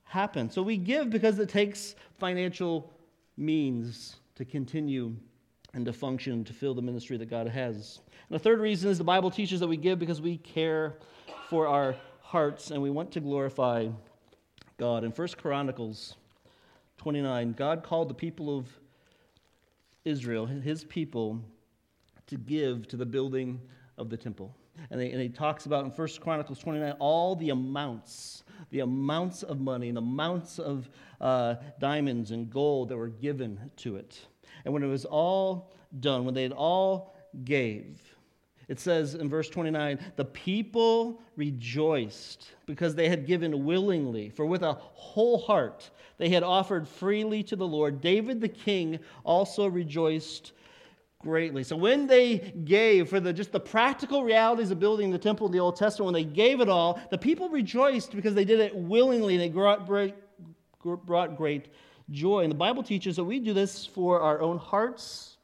happen. 0.06 0.50
So 0.50 0.62
we 0.62 0.78
give 0.78 1.10
because 1.10 1.38
it 1.40 1.50
takes 1.50 1.96
financial 2.18 2.94
means 3.38 4.16
to 4.36 4.46
continue 4.46 5.16
and 5.74 5.86
to 5.86 5.94
function 5.94 6.44
to 6.46 6.54
fill 6.54 6.74
the 6.74 6.82
ministry 6.82 7.18
that 7.18 7.30
God 7.30 7.48
has. 7.48 8.00
And 8.30 8.40
the 8.40 8.40
third 8.40 8.60
reason 8.60 8.90
is 8.90 8.98
the 8.98 9.04
Bible 9.04 9.30
teaches 9.30 9.60
that 9.60 9.68
we 9.68 9.78
give 9.78 10.00
because 10.00 10.22
we 10.22 10.38
care 10.38 10.96
for 11.50 11.68
our 11.68 11.96
hearts 12.22 12.72
and 12.72 12.82
we 12.82 12.90
want 12.90 13.12
to 13.12 13.20
glorify 13.20 13.88
God. 14.78 15.04
In 15.04 15.12
1 15.12 15.28
Chronicles 15.38 16.16
29, 16.98 17.54
God 17.54 17.84
called 17.84 18.10
the 18.10 18.16
people 18.16 18.58
of 18.58 18.68
Israel, 20.06 20.46
his 20.46 20.84
people, 20.84 21.42
to 22.28 22.38
give 22.38 22.88
to 22.88 22.98
the 22.98 23.06
building 23.06 23.60
of 23.98 24.10
the 24.10 24.18
temple. 24.18 24.56
And, 24.90 25.02
and 25.02 25.22
he 25.22 25.30
talks 25.30 25.66
about 25.66 25.86
in 25.86 25.92
1 25.92 26.08
Chronicles 26.20 26.60
29 26.60 26.94
all 27.00 27.36
the 27.36 27.50
amounts 27.50 28.44
the 28.70 28.80
amounts 28.82 29.44
of 29.44 29.60
money 29.60 29.88
and 29.88 29.98
the 29.98 30.02
amounts 30.02 30.60
of 30.60 30.90
uh, 31.22 31.56
diamonds 31.80 32.32
and 32.32 32.50
gold 32.50 32.90
that 32.90 32.98
were 32.98 33.08
given 33.08 33.72
to 33.78 33.96
it. 33.96 34.20
And 34.64 34.74
when 34.74 34.84
it 34.84 34.88
was 34.88 35.06
all 35.06 35.74
done, 36.00 36.26
when 36.26 36.34
they 36.34 36.44
had 36.44 36.52
all 36.52 37.16
gave, 37.44 38.02
it 38.68 38.80
says 38.80 39.14
in 39.16 39.30
verse 39.30 39.50
29 39.50 40.00
the 40.16 40.26
people 40.26 41.22
rejoiced 41.36 42.52
because 42.66 42.96
they 42.96 43.10
had 43.10 43.28
given 43.28 43.64
willingly, 43.66 44.30
for 44.30 44.46
with 44.46 44.64
a 44.64 44.74
whole 44.74 45.38
heart 45.38 45.90
they 46.18 46.30
had 46.30 46.44
offered 46.44 46.88
freely 46.88 47.44
to 47.44 47.56
the 47.56 47.68
Lord. 47.68 48.02
David 48.02 48.42
the 48.42 48.50
king 48.50 49.00
also 49.24 49.68
rejoiced 49.68 50.54
greatly. 51.26 51.64
So 51.64 51.76
when 51.76 52.06
they 52.06 52.38
gave 52.38 53.10
for 53.10 53.20
the 53.20 53.34
just 53.34 53.52
the 53.52 53.60
practical 53.60 54.24
realities 54.24 54.70
of 54.70 54.80
building 54.80 55.10
the 55.10 55.18
temple 55.18 55.48
in 55.48 55.52
the 55.52 55.60
Old 55.60 55.76
Testament, 55.76 56.14
when 56.14 56.14
they 56.14 56.30
gave 56.30 56.62
it 56.62 56.70
all, 56.70 57.02
the 57.10 57.18
people 57.18 57.50
rejoiced 57.50 58.16
because 58.16 58.36
they 58.36 58.46
did 58.46 58.60
it 58.60 58.76
willingly 58.76 59.34
and 59.34 59.42
they 59.42 59.50
brought 59.50 59.88
great, 59.88 60.14
brought 60.84 61.36
great 61.36 61.70
joy. 62.12 62.42
And 62.42 62.52
the 62.52 62.56
Bible 62.56 62.84
teaches 62.84 63.16
that 63.16 63.24
we 63.24 63.40
do 63.40 63.54
this 63.54 63.88
for 63.88 64.22
our 64.22 64.40
own 64.40 64.60
hearts 64.60 65.38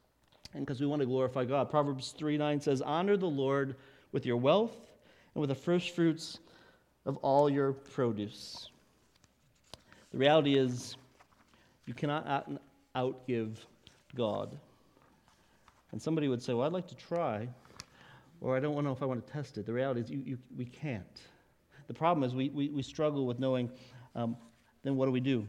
and 0.54 0.64
because 0.64 0.80
we 0.80 0.86
want 0.86 1.00
to 1.00 1.06
glorify 1.06 1.44
God. 1.44 1.68
Proverbs 1.68 2.14
3 2.16 2.38
9 2.38 2.60
says, 2.60 2.80
Honor 2.80 3.16
the 3.16 3.26
Lord 3.26 3.74
with 4.12 4.24
your 4.24 4.36
wealth 4.36 4.76
and 5.34 5.40
with 5.40 5.48
the 5.48 5.56
first 5.56 5.96
fruits 5.96 6.38
of 7.06 7.16
all 7.18 7.50
your 7.50 7.72
produce. 7.72 8.70
The 10.12 10.18
reality 10.18 10.56
is, 10.56 10.96
you 11.86 11.94
cannot 11.94 12.28
out- 12.28 12.60
outgive 12.94 13.56
God. 14.14 14.56
And 15.92 16.00
somebody 16.00 16.28
would 16.28 16.42
say, 16.42 16.54
Well, 16.54 16.66
I'd 16.66 16.72
like 16.72 16.88
to 16.88 16.96
try, 16.96 17.48
or 18.40 18.56
I 18.56 18.60
don't 18.60 18.82
know 18.82 18.92
if 18.92 19.02
I 19.02 19.06
want 19.06 19.24
to 19.26 19.32
test 19.32 19.58
it. 19.58 19.66
The 19.66 19.72
reality 19.72 20.00
is, 20.00 20.10
you, 20.10 20.22
you, 20.24 20.38
we 20.56 20.64
can't. 20.64 21.22
The 21.86 21.94
problem 21.94 22.24
is, 22.24 22.34
we, 22.34 22.48
we, 22.48 22.68
we 22.70 22.82
struggle 22.82 23.26
with 23.26 23.38
knowing 23.38 23.70
um, 24.14 24.36
then 24.82 24.96
what 24.96 25.06
do 25.06 25.12
we 25.12 25.20
do? 25.20 25.46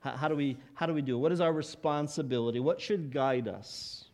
How, 0.00 0.12
how, 0.12 0.28
do 0.28 0.36
we, 0.36 0.56
how 0.74 0.86
do 0.86 0.94
we 0.94 1.02
do 1.02 1.16
it? 1.16 1.20
What 1.20 1.32
is 1.32 1.40
our 1.40 1.52
responsibility? 1.52 2.60
What 2.60 2.80
should 2.80 3.12
guide 3.12 3.48
us 3.48 4.04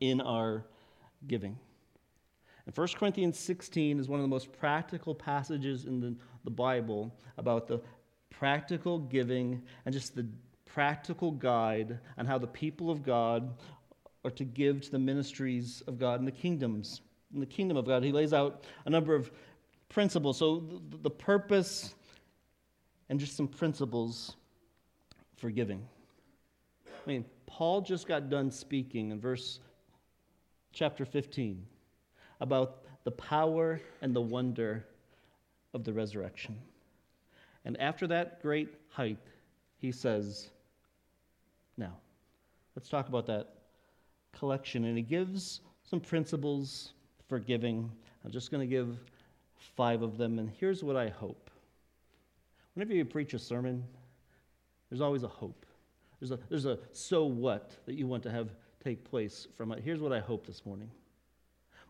in 0.00 0.20
our 0.20 0.64
giving? 1.26 1.58
And 2.66 2.76
1 2.76 2.88
Corinthians 2.96 3.38
16 3.38 4.00
is 4.00 4.08
one 4.08 4.18
of 4.18 4.24
the 4.24 4.28
most 4.28 4.52
practical 4.52 5.14
passages 5.14 5.84
in 5.84 6.00
the, 6.00 6.16
the 6.44 6.50
Bible 6.50 7.14
about 7.36 7.68
the 7.68 7.80
practical 8.30 8.98
giving 8.98 9.62
and 9.84 9.92
just 9.92 10.16
the 10.16 10.26
practical 10.64 11.30
guide 11.30 11.98
on 12.18 12.26
how 12.26 12.38
the 12.38 12.46
people 12.46 12.90
of 12.90 13.02
God 13.02 13.54
or 14.26 14.30
to 14.30 14.44
give 14.44 14.80
to 14.80 14.90
the 14.90 14.98
ministries 14.98 15.84
of 15.86 16.00
God 16.00 16.18
in 16.18 16.26
the 16.26 16.32
kingdoms. 16.32 17.00
In 17.32 17.38
the 17.38 17.46
kingdom 17.46 17.76
of 17.76 17.86
God, 17.86 18.02
he 18.02 18.10
lays 18.10 18.32
out 18.32 18.64
a 18.84 18.90
number 18.90 19.14
of 19.14 19.30
principles. 19.88 20.36
So, 20.36 20.64
the, 20.90 20.96
the 20.96 21.10
purpose 21.10 21.94
and 23.08 23.20
just 23.20 23.36
some 23.36 23.46
principles 23.46 24.34
for 25.36 25.48
giving. 25.48 25.80
I 26.88 27.08
mean, 27.08 27.24
Paul 27.46 27.82
just 27.82 28.08
got 28.08 28.28
done 28.28 28.50
speaking 28.50 29.12
in 29.12 29.20
verse 29.20 29.60
chapter 30.72 31.04
15 31.04 31.64
about 32.40 32.82
the 33.04 33.12
power 33.12 33.80
and 34.02 34.12
the 34.12 34.20
wonder 34.20 34.84
of 35.72 35.84
the 35.84 35.92
resurrection. 35.92 36.58
And 37.64 37.80
after 37.80 38.08
that 38.08 38.42
great 38.42 38.74
height, 38.88 39.20
he 39.78 39.92
says, 39.92 40.50
Now, 41.76 41.92
let's 42.74 42.88
talk 42.88 43.06
about 43.06 43.26
that 43.26 43.55
collection, 44.38 44.84
and 44.84 44.96
he 44.96 45.02
gives 45.02 45.60
some 45.88 46.00
principles 46.00 46.92
for 47.28 47.38
giving. 47.38 47.90
I'm 48.24 48.30
just 48.30 48.50
going 48.50 48.60
to 48.60 48.66
give 48.66 48.98
five 49.76 50.02
of 50.02 50.18
them, 50.18 50.38
and 50.38 50.50
here's 50.58 50.82
what 50.82 50.96
I 50.96 51.08
hope. 51.08 51.50
Whenever 52.74 52.94
you 52.94 53.04
preach 53.04 53.34
a 53.34 53.38
sermon, 53.38 53.82
there's 54.90 55.00
always 55.00 55.22
a 55.22 55.28
hope. 55.28 55.64
There's 56.20 56.30
a, 56.30 56.38
there's 56.48 56.66
a 56.66 56.78
so 56.92 57.24
what 57.24 57.72
that 57.86 57.94
you 57.94 58.06
want 58.06 58.22
to 58.24 58.30
have 58.30 58.50
take 58.82 59.04
place 59.04 59.48
from 59.56 59.72
it. 59.72 59.82
Here's 59.82 60.00
what 60.00 60.12
I 60.12 60.20
hope 60.20 60.46
this 60.46 60.64
morning. 60.64 60.90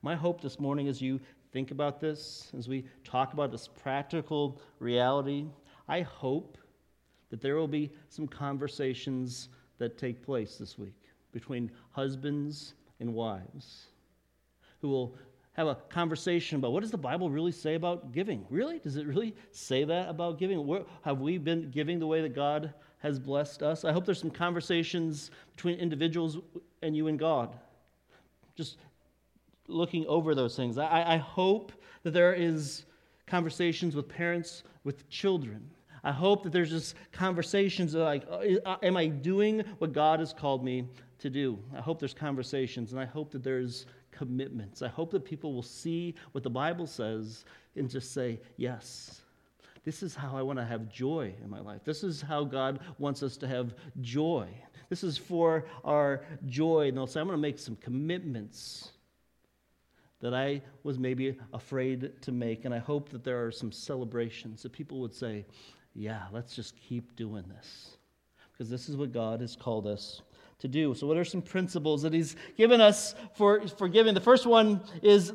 My 0.03 0.15
hope 0.15 0.41
this 0.41 0.59
morning 0.59 0.89
as 0.89 1.03
you 1.03 1.21
think 1.53 1.71
about 1.71 2.01
this, 2.01 2.51
as 2.57 2.69
we 2.69 2.85
talk 3.05 3.33
about 3.33 3.51
this 3.51 3.69
practical 3.69 4.61
reality, 4.79 5.47
I 5.89 6.03
hope 6.03 6.59
that 7.31 7.41
there 7.41 7.57
will 7.57 7.69
be 7.69 7.91
some 8.09 8.27
conversations 8.27 9.49
that 9.79 9.99
take 9.99 10.23
place 10.23 10.57
this 10.57 10.79
week 10.79 11.06
between 11.37 11.71
husbands 11.91 12.73
and 12.99 13.13
wives 13.13 13.89
who 14.81 14.89
will 14.89 15.15
have 15.53 15.67
a 15.67 15.75
conversation 15.91 16.57
about 16.57 16.73
what 16.73 16.81
does 16.81 16.91
the 16.91 16.97
Bible 16.99 17.29
really 17.29 17.53
say 17.53 17.75
about 17.75 18.11
giving? 18.13 18.47
Really? 18.49 18.79
Does 18.79 18.97
it 18.97 19.07
really 19.07 19.35
say 19.53 19.85
that 19.85 20.09
about 20.09 20.39
giving? 20.39 20.67
Where, 20.67 20.83
have 21.03 21.21
we 21.21 21.37
been 21.37 21.71
giving 21.71 21.99
the 21.99 22.07
way 22.07 22.23
that 22.23 22.35
God 22.35 22.73
has 22.99 23.19
blessed 23.19 23.63
us? 23.63 23.85
I 23.85 23.93
hope 23.93 24.07
there's 24.07 24.21
some 24.21 24.31
conversations 24.31 25.31
between 25.55 25.79
individuals 25.79 26.39
and 26.83 26.97
you 26.97 27.09
and 27.09 27.19
God. 27.19 27.55
Just 28.55 28.79
looking 29.69 30.07
over 30.07 30.35
those 30.35 30.57
things. 30.57 30.79
I, 30.79 31.15
I 31.15 31.17
hope 31.19 31.73
that 32.03 32.13
there 32.13 32.33
is 32.33 32.87
conversations 33.27 33.95
with 33.95 34.09
parents 34.09 34.63
with 34.85 35.07
children. 35.11 35.71
I 36.05 36.13
hope 36.13 36.45
that 36.45 36.53
there's 36.53 36.71
just 36.71 36.95
conversations 37.11 37.95
like, 37.95 38.25
uh, 38.31 38.77
am 38.83 38.97
I 38.97 39.07
doing 39.09 39.65
what 39.79 39.93
God 39.93 40.21
has 40.21 40.33
called 40.33 40.65
me 40.65 40.87
to 41.19 41.31
do. 41.31 41.59
I 41.77 41.81
hope 41.81 41.99
there's 41.99 42.15
conversations 42.15 42.93
and 42.93 43.01
I 43.01 43.05
hope 43.05 43.31
that 43.33 43.43
there's 43.43 43.87
commitments. 44.11 44.83
I 44.83 44.89
hope 44.89 45.11
that 45.13 45.25
people 45.25 45.53
will 45.53 45.63
see 45.63 46.15
what 46.33 46.45
the 46.45 46.51
Bible 46.51 46.87
says 46.87 47.45
and 47.75 47.89
just 47.89 48.13
say, 48.13 48.41
yes. 48.57 49.23
this 49.85 50.03
is 50.03 50.15
how 50.15 50.37
I 50.37 50.43
want 50.43 50.59
to 50.59 50.65
have 50.65 50.89
joy 50.89 51.33
in 51.43 51.49
my 51.49 51.61
life. 51.61 51.83
This 51.85 52.03
is 52.03 52.21
how 52.21 52.43
God 52.45 52.81
wants 52.99 53.23
us 53.23 53.37
to 53.39 53.49
have 53.49 53.75
joy. 54.01 54.49
This 54.89 55.05
is 55.05 55.17
for 55.17 55.67
our 55.85 56.25
joy. 56.47 56.89
And 56.89 56.97
they'll 56.97 57.07
say, 57.07 57.21
I'm 57.21 57.27
going 57.27 57.39
to 57.39 57.43
make 57.43 57.59
some 57.59 57.77
commitments 57.77 58.91
that 60.21 60.35
I 60.35 60.61
was 60.83 60.99
maybe 60.99 61.39
afraid 61.53 62.21
to 62.23 62.33
make. 62.33 62.65
And 62.65 62.75
I 62.75 62.79
hope 62.79 63.11
that 63.11 63.23
there 63.23 63.45
are 63.45 63.53
some 63.53 63.71
celebrations 63.71 64.63
that 64.63 64.73
people 64.73 65.01
would 65.01 65.15
say, 65.15 65.47
yeah, 65.95 66.25
let's 66.33 66.57
just 66.57 66.75
keep 66.77 67.15
doing 67.15 67.45
this. 67.49 67.97
Because 68.53 68.69
this 68.69 68.89
is 68.89 68.97
what 68.97 69.13
God 69.13 69.41
has 69.41 69.55
called 69.55 69.87
us 69.87 70.23
to 70.59 70.69
do. 70.69 70.95
So, 70.95 71.07
what 71.07 71.17
are 71.17 71.25
some 71.25 71.43
principles 71.43 72.03
that 72.03 72.13
He's 72.13 72.37
given 72.57 72.81
us 72.81 73.15
for, 73.35 73.67
for 73.69 73.89
giving? 73.89 74.15
The 74.15 74.21
first 74.21 74.47
one 74.47 74.81
is 75.03 75.33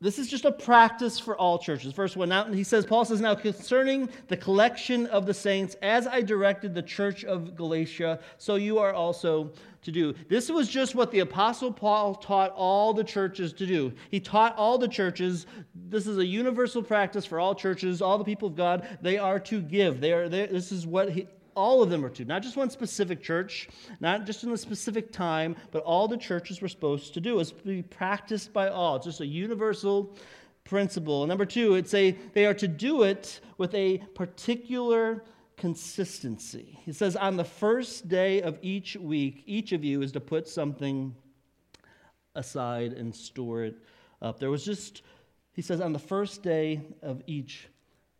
this 0.00 0.20
is 0.20 0.28
just 0.28 0.44
a 0.44 0.52
practice 0.52 1.18
for 1.18 1.36
all 1.36 1.58
churches. 1.58 1.92
First 1.92 2.16
one, 2.16 2.28
now 2.28 2.44
and 2.44 2.54
he 2.54 2.62
says, 2.62 2.86
Paul 2.86 3.04
says, 3.04 3.20
now 3.20 3.34
concerning 3.34 4.08
the 4.28 4.36
collection 4.36 5.06
of 5.06 5.26
the 5.26 5.34
saints, 5.34 5.74
as 5.82 6.06
I 6.06 6.22
directed 6.22 6.72
the 6.72 6.82
church 6.82 7.24
of 7.24 7.56
Galatia, 7.56 8.20
so 8.36 8.54
you 8.54 8.78
are 8.78 8.94
also 8.94 9.50
to 9.82 9.90
do. 9.90 10.14
This 10.28 10.50
was 10.50 10.68
just 10.68 10.94
what 10.94 11.10
the 11.10 11.18
apostle 11.20 11.72
Paul 11.72 12.14
taught 12.14 12.52
all 12.54 12.94
the 12.94 13.02
churches 13.02 13.52
to 13.54 13.66
do. 13.66 13.92
He 14.12 14.20
taught 14.20 14.56
all 14.56 14.78
the 14.78 14.86
churches, 14.86 15.46
this 15.74 16.06
is 16.06 16.18
a 16.18 16.24
universal 16.24 16.82
practice 16.82 17.26
for 17.26 17.40
all 17.40 17.56
churches, 17.56 18.00
all 18.00 18.18
the 18.18 18.24
people 18.24 18.46
of 18.46 18.54
God, 18.54 18.86
they 19.02 19.18
are 19.18 19.40
to 19.40 19.60
give. 19.60 20.00
They 20.00 20.12
are, 20.12 20.28
they, 20.28 20.46
this 20.46 20.70
is 20.70 20.86
what 20.86 21.10
he, 21.10 21.26
all 21.58 21.82
of 21.82 21.90
them 21.90 22.04
are 22.04 22.10
to, 22.10 22.24
not 22.24 22.42
just 22.42 22.56
one 22.56 22.70
specific 22.70 23.20
church, 23.20 23.68
not 23.98 24.24
just 24.24 24.44
in 24.44 24.52
a 24.52 24.56
specific 24.56 25.10
time, 25.12 25.56
but 25.72 25.82
all 25.82 26.06
the 26.06 26.16
churches 26.16 26.62
were 26.62 26.68
supposed 26.68 27.12
to 27.14 27.20
do. 27.20 27.40
It's 27.40 27.50
be 27.50 27.82
practiced 27.82 28.52
by 28.52 28.68
all. 28.68 28.96
It's 28.96 29.06
just 29.06 29.20
a 29.20 29.26
universal 29.26 30.16
principle. 30.62 31.24
And 31.24 31.28
number 31.28 31.44
two, 31.44 31.74
it's 31.74 31.92
a 31.94 32.12
they 32.32 32.46
are 32.46 32.54
to 32.54 32.68
do 32.68 33.02
it 33.02 33.40
with 33.56 33.74
a 33.74 33.98
particular 34.14 35.24
consistency. 35.56 36.78
He 36.84 36.92
says, 36.92 37.16
on 37.16 37.36
the 37.36 37.44
first 37.44 38.08
day 38.08 38.40
of 38.42 38.58
each 38.62 38.94
week, 38.96 39.42
each 39.44 39.72
of 39.72 39.82
you 39.82 40.02
is 40.02 40.12
to 40.12 40.20
put 40.20 40.46
something 40.46 41.14
aside 42.36 42.92
and 42.92 43.12
store 43.12 43.64
it 43.64 43.76
up. 44.22 44.38
There 44.38 44.50
was 44.50 44.64
just, 44.64 45.02
he 45.52 45.62
says, 45.62 45.80
on 45.80 45.92
the 45.92 45.98
first 45.98 46.44
day 46.44 46.82
of 47.02 47.20
each 47.26 47.68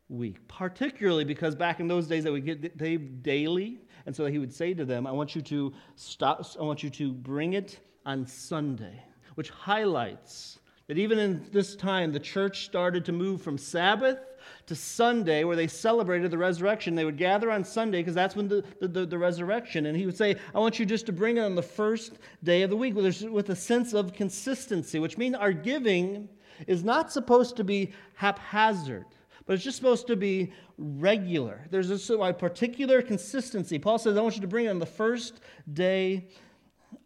week, 0.09 0.47
particularly 0.49 1.25
because 1.25 1.55
back 1.55 1.81
in 1.81 1.88
those 1.88 2.07
days 2.07 2.25
they 2.25 2.31
would 2.31 2.45
get 2.45 2.77
Dave 2.79 3.23
daily, 3.23 3.79
and 4.07 4.15
so 4.15 4.27
he 4.27 4.38
would 4.38 4.53
say 4.53 4.75
to 4.75 4.85
them, 4.85 5.07
"I 5.07 5.12
want 5.12 5.35
you 5.35 5.43
to 5.43 5.73
stop. 5.97 6.45
I 6.59 6.62
want 6.62 6.83
you 6.83 6.91
to 6.91 7.12
bring 7.12 7.53
it 7.55 7.81
on 8.07 8.27
Sunday," 8.27 9.03
which 9.35 9.50
highlights 9.50 10.61
that 10.87 10.97
even 10.97 11.19
in 11.19 11.47
this 11.53 11.77
time 11.77 12.12
the 12.12 12.21
church 12.21 12.65
started 12.65 13.05
to 13.05 13.12
move 13.12 13.43
from 13.43 13.59
Sabbath 13.59 14.19
to 14.67 14.75
Sunday, 14.75 15.45
where 15.45 15.57
they 15.57 15.67
celebrated 15.67 16.31
the 16.31 16.38
resurrection. 16.38 16.95
They 16.95 17.05
would 17.05 17.19
gather 17.19 17.50
on 17.50 17.65
Sunday 17.65 18.00
because 18.00 18.15
that's 18.15 18.35
when 18.35 18.49
the, 18.49 18.65
the, 18.81 18.88
the, 18.88 19.07
the, 19.07 19.19
resurrection. 19.19 19.87
And 19.87 19.97
he 19.97 20.07
would 20.07 20.17
say, 20.17 20.37
I 20.55 20.59
want 20.59 20.79
you 20.79 20.87
just 20.87 21.05
to 21.07 21.12
bring 21.12 21.37
it 21.37 21.41
on 21.41 21.55
the 21.55 21.62
first 21.62 22.15
day 22.43 22.62
of 22.62 22.71
the 22.71 22.77
week 22.77 22.95
with, 22.95 23.23
with 23.25 23.50
a 23.50 23.57
sense 23.57 23.93
of 23.93 24.15
consistency, 24.15 24.99
which 24.99 25.19
means 25.19 25.35
our 25.35 25.53
giving 25.53 26.29
is 26.67 26.83
not 26.83 27.12
supposed 27.12 27.57
to 27.57 27.65
be 27.65 27.93
haphazard 28.15 29.05
but 29.49 29.55
it's 29.55 29.64
just 29.64 29.78
supposed 29.78 30.07
to 30.09 30.14
be 30.14 30.52
regular. 30.76 31.67
There's 31.71 32.11
a, 32.11 32.35
particular 32.35 33.00
consistency. 33.00 33.78
Paul 33.78 33.99
says, 33.99 34.14
I 34.14 34.21
want 34.21 34.35
you 34.35 34.43
to 34.43 34.47
bring 34.47 34.67
it 34.67 34.69
on 34.69 34.78
the 34.78 34.85
first 34.85 35.40
day 35.73 36.28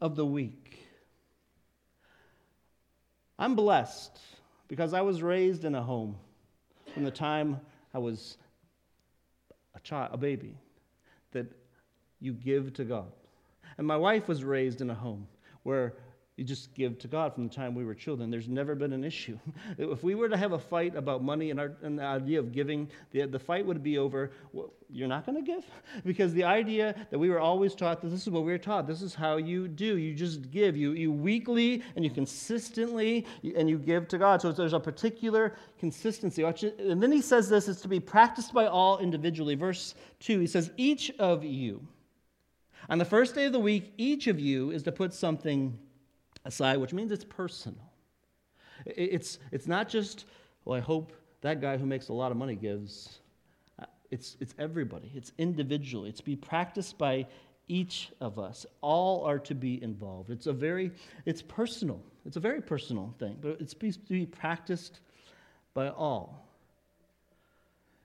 of 0.00 0.16
the 0.16 0.26
week. 0.26 0.80
I'm 3.38 3.54
blessed 3.54 4.18
because 4.66 4.92
I 4.92 5.02
was 5.02 5.22
raised 5.22 5.64
in 5.64 5.76
a 5.76 5.82
home 5.84 6.16
from 6.92 7.04
the 7.04 7.12
time 7.12 7.60
I 7.94 7.98
was 7.98 8.38
a 9.76 9.80
child, 9.80 10.10
a 10.12 10.16
baby, 10.16 10.58
that 11.30 11.46
you 12.18 12.32
give 12.32 12.74
to 12.74 12.84
God. 12.84 13.12
And 13.78 13.86
my 13.86 13.96
wife 13.96 14.26
was 14.26 14.42
raised 14.42 14.80
in 14.80 14.90
a 14.90 14.94
home 14.94 15.28
where 15.62 15.94
you 16.36 16.44
just 16.44 16.72
give 16.72 16.98
to 16.98 17.08
God 17.08 17.34
from 17.34 17.46
the 17.46 17.54
time 17.54 17.74
we 17.74 17.84
were 17.84 17.94
children. 17.94 18.30
There's 18.30 18.48
never 18.48 18.74
been 18.74 18.94
an 18.94 19.04
issue. 19.04 19.38
if 19.78 20.02
we 20.02 20.14
were 20.14 20.30
to 20.30 20.36
have 20.36 20.52
a 20.52 20.58
fight 20.58 20.96
about 20.96 21.22
money 21.22 21.50
and, 21.50 21.60
our, 21.60 21.72
and 21.82 21.98
the 21.98 22.04
idea 22.04 22.38
of 22.38 22.52
giving, 22.52 22.88
the, 23.10 23.26
the 23.26 23.38
fight 23.38 23.66
would 23.66 23.82
be 23.82 23.98
over. 23.98 24.30
Well, 24.54 24.72
you're 24.88 25.08
not 25.08 25.26
going 25.26 25.36
to 25.36 25.42
give? 25.42 25.64
Because 26.04 26.32
the 26.32 26.44
idea 26.44 26.94
that 27.10 27.18
we 27.18 27.28
were 27.28 27.38
always 27.38 27.74
taught 27.74 28.00
that 28.00 28.08
this 28.08 28.22
is 28.22 28.30
what 28.30 28.44
we 28.44 28.52
were 28.52 28.58
taught. 28.58 28.86
This 28.86 29.02
is 29.02 29.14
how 29.14 29.36
you 29.36 29.68
do. 29.68 29.98
You 29.98 30.14
just 30.14 30.50
give. 30.50 30.74
You, 30.74 30.92
you 30.92 31.12
weekly 31.12 31.82
and 31.96 32.04
you 32.04 32.10
consistently 32.10 33.26
and 33.54 33.68
you 33.68 33.78
give 33.78 34.08
to 34.08 34.18
God. 34.18 34.40
So 34.40 34.52
there's 34.52 34.72
a 34.72 34.80
particular 34.80 35.54
consistency. 35.78 36.42
And 36.42 37.02
then 37.02 37.12
he 37.12 37.20
says 37.20 37.50
this 37.50 37.68
is 37.68 37.82
to 37.82 37.88
be 37.88 38.00
practiced 38.00 38.54
by 38.54 38.66
all 38.66 38.98
individually. 38.98 39.54
Verse 39.54 39.94
2, 40.20 40.40
he 40.40 40.46
says, 40.46 40.70
Each 40.78 41.10
of 41.18 41.44
you, 41.44 41.86
on 42.88 42.96
the 42.96 43.04
first 43.04 43.34
day 43.34 43.44
of 43.44 43.52
the 43.52 43.60
week, 43.60 43.92
each 43.98 44.28
of 44.28 44.40
you 44.40 44.70
is 44.70 44.82
to 44.84 44.92
put 44.92 45.12
something 45.12 45.78
aside, 46.44 46.78
which 46.78 46.92
means 46.92 47.12
it's 47.12 47.24
personal. 47.24 47.92
It's, 48.86 49.38
it's 49.50 49.66
not 49.66 49.88
just, 49.88 50.26
well, 50.64 50.76
I 50.76 50.80
hope 50.80 51.12
that 51.40 51.60
guy 51.60 51.76
who 51.76 51.86
makes 51.86 52.08
a 52.08 52.12
lot 52.12 52.30
of 52.30 52.38
money 52.38 52.54
gives. 52.54 53.20
Uh, 53.78 53.84
it's, 54.10 54.36
it's 54.40 54.54
everybody, 54.58 55.10
it's 55.14 55.32
individually. 55.38 56.08
It's 56.08 56.20
be 56.20 56.36
practiced 56.36 56.98
by 56.98 57.26
each 57.68 58.10
of 58.20 58.38
us. 58.38 58.66
All 58.80 59.24
are 59.24 59.38
to 59.40 59.54
be 59.54 59.82
involved. 59.82 60.30
It's 60.30 60.46
a 60.46 60.52
very, 60.52 60.90
it's 61.26 61.42
personal. 61.42 62.02
It's 62.26 62.36
a 62.36 62.40
very 62.40 62.60
personal 62.60 63.14
thing, 63.18 63.36
but 63.40 63.58
it's 63.60 63.74
to 63.74 63.98
be 64.08 64.26
practiced 64.26 65.00
by 65.74 65.88
all. 65.88 66.46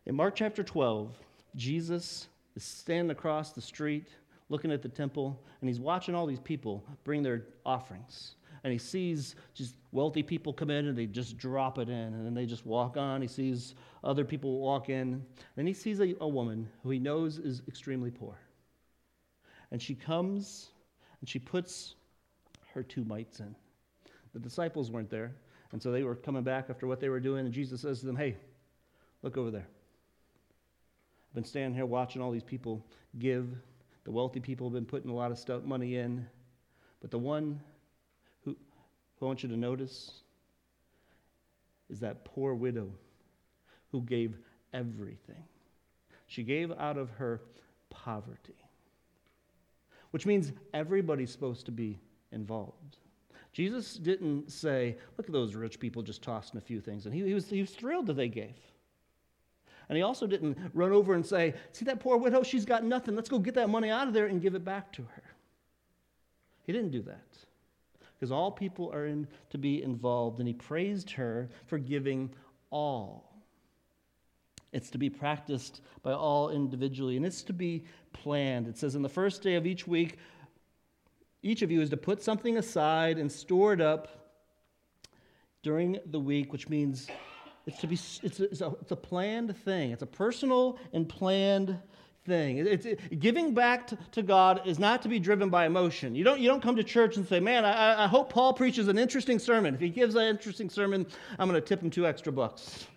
In 0.06 0.16
Mark 0.16 0.36
chapter 0.36 0.64
12, 0.64 1.14
Jesus 1.56 2.28
is 2.56 2.64
standing 2.64 3.12
across 3.12 3.52
the 3.52 3.62
street 3.62 4.08
looking 4.50 4.72
at 4.72 4.82
the 4.82 4.90
temple, 4.90 5.42
and 5.62 5.70
he's 5.70 5.80
watching 5.80 6.16
all 6.16 6.26
these 6.26 6.40
people 6.40 6.84
bring 7.04 7.22
their 7.22 7.44
offerings. 7.66 8.36
And 8.64 8.72
he 8.72 8.80
sees 8.80 9.36
just 9.54 9.76
wealthy 9.92 10.24
people 10.24 10.52
come 10.52 10.70
in 10.70 10.88
and 10.88 10.98
they 10.98 11.06
just 11.06 11.38
drop 11.38 11.78
it 11.78 11.90
in, 11.90 11.96
and 11.96 12.26
then 12.26 12.34
they 12.34 12.46
just 12.46 12.66
walk 12.66 12.98
on. 12.98 13.22
He 13.22 13.28
sees 13.28 13.76
other 14.04 14.26
people 14.26 14.60
walk 14.60 14.90
in. 14.90 15.24
Then 15.56 15.68
he 15.68 15.74
sees 15.74 16.00
a, 16.00 16.16
a 16.22 16.28
woman 16.28 16.68
who 16.84 16.90
he 16.90 17.00
knows 17.00 17.38
is 17.38 17.62
extremely 17.68 18.12
poor. 18.12 18.38
And 19.72 19.82
she 19.82 19.96
comes 19.96 20.70
and 21.20 21.30
she 21.30 21.40
puts 21.40 21.96
her 22.74 22.84
two 22.84 23.04
mites 23.04 23.40
in. 23.40 23.56
The 24.34 24.40
disciples 24.40 24.92
weren't 24.92 25.10
there, 25.10 25.34
and 25.72 25.82
so 25.82 25.92
they 25.92 26.04
were 26.04 26.16
coming 26.16 26.44
back 26.44 26.70
after 26.70 26.88
what 26.88 27.00
they 27.00 27.10
were 27.10 27.20
doing, 27.20 27.46
and 27.46 27.54
Jesus 27.54 27.82
says 27.82 28.02
to 28.02 28.06
them, 28.06 28.16
Hey, 28.16 28.38
look 29.24 29.38
over 29.38 29.52
there. 29.52 29.68
I've 31.30 31.36
been 31.36 31.44
standing 31.44 31.74
here 31.74 31.86
watching 31.86 32.22
all 32.22 32.32
these 32.32 32.44
people 32.44 32.86
give 33.20 33.48
the 34.08 34.14
wealthy 34.14 34.40
people 34.40 34.68
have 34.68 34.74
been 34.74 34.86
putting 34.86 35.12
a 35.12 35.14
lot 35.14 35.32
of 35.32 35.38
stuff, 35.38 35.66
money 35.66 35.98
in. 35.98 36.26
But 37.02 37.12
the 37.12 37.20
one 37.20 37.60
who, 38.46 38.56
who 39.20 39.26
I 39.26 39.28
want 39.28 39.44
you 39.44 39.50
to 39.50 39.58
notice 39.58 40.22
is 41.90 42.00
that 42.00 42.24
poor 42.24 42.54
widow 42.54 42.90
who 43.92 44.00
gave 44.04 44.38
everything. 44.74 45.44
She 46.28 46.44
gave 46.44 46.72
out 46.72 46.98
of 46.98 47.10
her 47.10 47.42
poverty, 47.90 48.56
which 50.12 50.26
means 50.26 50.54
everybody's 50.74 51.30
supposed 51.30 51.66
to 51.66 51.74
be 51.74 52.00
involved. 52.32 53.00
Jesus 53.52 53.96
didn't 53.96 54.50
say, 54.50 54.96
Look 55.18 55.28
at 55.28 55.34
those 55.34 55.54
rich 55.54 55.82
people 55.82 56.02
just 56.02 56.22
tossing 56.22 56.58
a 56.58 56.62
few 56.62 56.80
things. 56.80 57.08
And 57.08 57.14
he, 57.14 57.26
he, 57.26 57.34
was, 57.34 57.50
he 57.50 57.60
was 57.60 57.72
thrilled 57.72 58.08
that 58.08 58.16
they 58.16 58.30
gave. 58.30 58.56
And 59.90 59.96
he 59.96 60.04
also 60.04 60.28
didn't 60.28 60.58
run 60.74 60.92
over 60.92 61.14
and 61.14 61.26
say, 61.26 61.54
See 61.72 61.86
that 61.86 62.00
poor 62.00 62.18
widow? 62.18 62.44
She's 62.44 62.66
got 62.66 62.84
nothing. 62.84 63.16
Let's 63.16 63.30
go 63.30 63.40
get 63.40 63.56
that 63.56 63.70
money 63.70 63.90
out 63.90 64.08
of 64.08 64.14
there 64.14 64.26
and 64.26 64.42
give 64.42 64.56
it 64.56 64.66
back 64.66 64.92
to 64.94 65.04
her. 65.04 65.24
He 66.66 66.74
didn't 66.74 66.92
do 66.92 67.02
that 67.04 67.22
because 68.18 68.32
all 68.32 68.52
people 68.52 68.92
are 68.92 69.06
in, 69.06 69.28
to 69.52 69.58
be 69.58 69.82
involved. 69.84 70.40
And 70.40 70.48
he 70.48 70.54
praised 70.54 71.12
her 71.12 71.50
for 71.68 71.78
giving 71.78 72.30
all. 72.72 73.28
It's 74.74 74.90
to 74.90 74.98
be 74.98 75.10
practiced 75.10 75.82
by 76.04 76.12
all 76.12 76.50
individually, 76.50 77.16
and 77.16 77.26
it's 77.26 77.42
to 77.44 77.54
be 77.54 77.86
planned. 78.12 78.68
It 78.68 78.78
says, 78.78 78.96
In 78.96 79.02
the 79.02 79.10
first 79.10 79.42
day 79.42 79.56
of 79.56 79.66
each 79.66 79.88
week, 79.88 80.18
each 81.42 81.62
of 81.62 81.72
you 81.72 81.82
is 81.82 81.90
to 81.92 81.98
put 81.98 82.22
something 82.22 82.58
aside 82.58 83.18
and 83.18 83.32
store 83.32 83.74
it 83.74 83.82
up 83.82 84.10
during 85.64 86.00
the 86.08 86.20
week, 86.20 86.52
which 86.52 86.68
means 86.68 87.08
it's, 87.68 87.80
to 87.80 87.88
be, 87.88 87.96
it's, 87.96 88.40
a, 88.40 88.44
it's, 88.46 88.62
a, 88.62 88.72
it's 88.82 88.92
a 88.92 88.96
planned 88.96 89.56
thing. 89.58 89.92
It's 89.92 90.02
a 90.02 90.08
personal 90.08 90.80
and 90.94 91.08
planned 91.08 91.78
thing. 92.26 92.60
It's, 92.60 92.86
it, 92.86 93.20
giving 93.20 93.54
back 93.54 93.88
to, 93.88 93.98
to, 94.14 94.24
God 94.24 94.62
is 94.66 94.80
not 94.80 95.02
to 95.04 95.10
be 95.10 95.20
driven 95.20 95.50
by 95.50 95.66
emotion. 95.66 96.16
You 96.16 96.24
don't, 96.24 96.40
you 96.40 96.48
don't 96.48 96.62
come 96.64 96.78
to 96.78 96.84
church 96.84 97.18
and 97.18 97.28
say, 97.28 97.40
man, 97.40 97.66
I, 97.66 98.06
I 98.06 98.08
hope 98.08 98.32
Paul 98.32 98.54
preaches 98.54 98.88
an 98.88 98.98
interesting 98.98 99.38
sermon. 99.38 99.76
If 99.76 99.82
he 99.82 99.90
gives 99.90 100.16
an 100.16 100.24
interesting 100.24 100.70
sermon, 100.70 101.06
I'm 101.38 101.50
going 101.50 101.62
to 101.62 101.68
tip 101.68 101.82
him 101.82 101.90
two 101.90 102.08
extra 102.08 102.32
bucks 102.32 102.88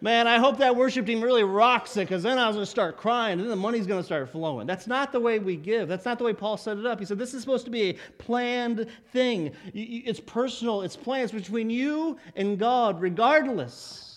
man, 0.00 0.26
I 0.26 0.38
hope 0.38 0.58
that 0.58 0.76
worship 0.76 1.06
team 1.06 1.20
really 1.20 1.44
rocks 1.44 1.96
it 1.96 2.00
because 2.08 2.22
then 2.22 2.38
I 2.38 2.46
was 2.46 2.56
going 2.56 2.64
to 2.64 2.70
start 2.70 2.96
crying 2.96 3.34
and 3.34 3.42
then 3.42 3.50
the 3.50 3.56
money's 3.56 3.86
going 3.86 4.00
to 4.00 4.04
start 4.04 4.30
flowing. 4.30 4.66
That's 4.66 4.86
not 4.86 5.12
the 5.12 5.20
way 5.20 5.38
we 5.38 5.56
give. 5.56 5.88
That's 5.88 6.04
not 6.04 6.18
the 6.18 6.24
way 6.24 6.32
Paul 6.32 6.56
set 6.56 6.78
it 6.78 6.86
up. 6.86 6.98
He 6.98 7.04
said 7.04 7.18
this 7.18 7.34
is 7.34 7.42
supposed 7.42 7.64
to 7.66 7.70
be 7.70 7.90
a 7.90 7.92
planned 8.18 8.86
thing. 9.12 9.52
It's 9.74 10.20
personal, 10.20 10.82
it's 10.82 10.96
planned. 10.96 11.24
It's 11.24 11.32
between 11.32 11.70
you 11.70 12.18
and 12.36 12.58
God, 12.58 13.00
regardless 13.00 14.10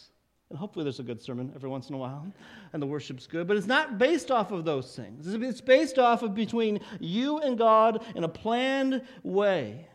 And 0.54 0.60
hopefully 0.60 0.84
there's 0.84 1.00
a 1.00 1.04
good 1.04 1.19
sermon 1.19 1.52
every 1.56 1.67
once 1.67 1.89
in 1.89 1.96
a 1.96 1.98
while, 1.98 2.32
and 2.74 2.82
the 2.82 2.86
worship's 2.86 3.26
good. 3.26 3.48
But 3.48 3.58
it's 3.58 3.65
not 3.65 3.98
based 3.98 4.30
off 4.30 4.52
of 4.52 4.65
those 4.65 4.96
things. 4.96 5.26
It's 5.28 5.62
based 5.62 5.98
off 5.98 6.22
of 6.22 6.36
between 6.36 6.80
you 7.00 7.39
and 7.39 7.58
God 7.58 8.04
in 8.15 8.24
a 8.24 8.30
planned 8.30 9.02
way. 9.24 9.88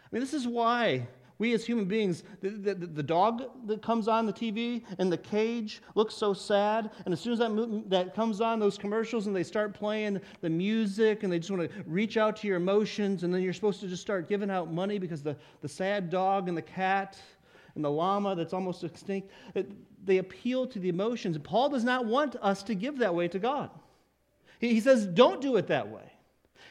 I 0.00 0.06
mean, 0.10 0.22
this 0.22 0.32
is 0.32 0.46
why 0.46 1.06
we 1.44 1.52
as 1.52 1.62
human 1.62 1.84
beings, 1.84 2.22
the, 2.40 2.48
the, 2.48 2.74
the, 2.74 3.02
dog 3.02 3.42
that 3.66 3.82
comes 3.82 4.08
on 4.08 4.24
the 4.24 4.32
TV 4.32 4.82
in 4.98 5.10
the 5.10 5.18
cage 5.18 5.82
looks 5.94 6.14
so 6.14 6.32
sad. 6.32 6.90
And 7.04 7.12
as 7.12 7.20
soon 7.20 7.34
as 7.34 7.38
that, 7.38 7.84
that 7.90 8.14
comes 8.14 8.40
on, 8.40 8.58
those 8.58 8.78
commercials, 8.78 9.26
and 9.26 9.36
they 9.36 9.42
start 9.42 9.74
playing 9.74 10.22
the 10.40 10.48
music, 10.48 11.22
and 11.22 11.30
they 11.30 11.38
just 11.38 11.50
want 11.50 11.70
to 11.70 11.82
reach 11.84 12.16
out 12.16 12.34
to 12.38 12.46
your 12.46 12.56
emotions, 12.56 13.24
and 13.24 13.34
then 13.34 13.42
you're 13.42 13.52
supposed 13.52 13.80
to 13.80 13.88
just 13.88 14.00
start 14.00 14.26
giving 14.26 14.50
out 14.50 14.72
money 14.72 14.98
because 14.98 15.22
the, 15.22 15.36
the 15.60 15.68
sad 15.68 16.08
dog 16.08 16.48
and 16.48 16.56
the 16.56 16.62
cat 16.62 17.20
and 17.74 17.84
the 17.84 17.90
llama 17.90 18.34
that's 18.34 18.54
almost 18.54 18.82
extinct, 18.82 19.30
it, 19.54 19.70
they 20.06 20.16
appeal 20.16 20.66
to 20.68 20.78
the 20.78 20.88
emotions. 20.88 21.36
And 21.36 21.44
Paul 21.44 21.68
does 21.68 21.84
not 21.84 22.06
want 22.06 22.36
us 22.40 22.62
to 22.62 22.74
give 22.74 22.96
that 23.00 23.14
way 23.14 23.28
to 23.28 23.38
God. 23.38 23.68
He, 24.60 24.72
he 24.72 24.80
says, 24.80 25.04
don't 25.04 25.42
do 25.42 25.56
it 25.56 25.66
that 25.66 25.90
way. 25.90 26.10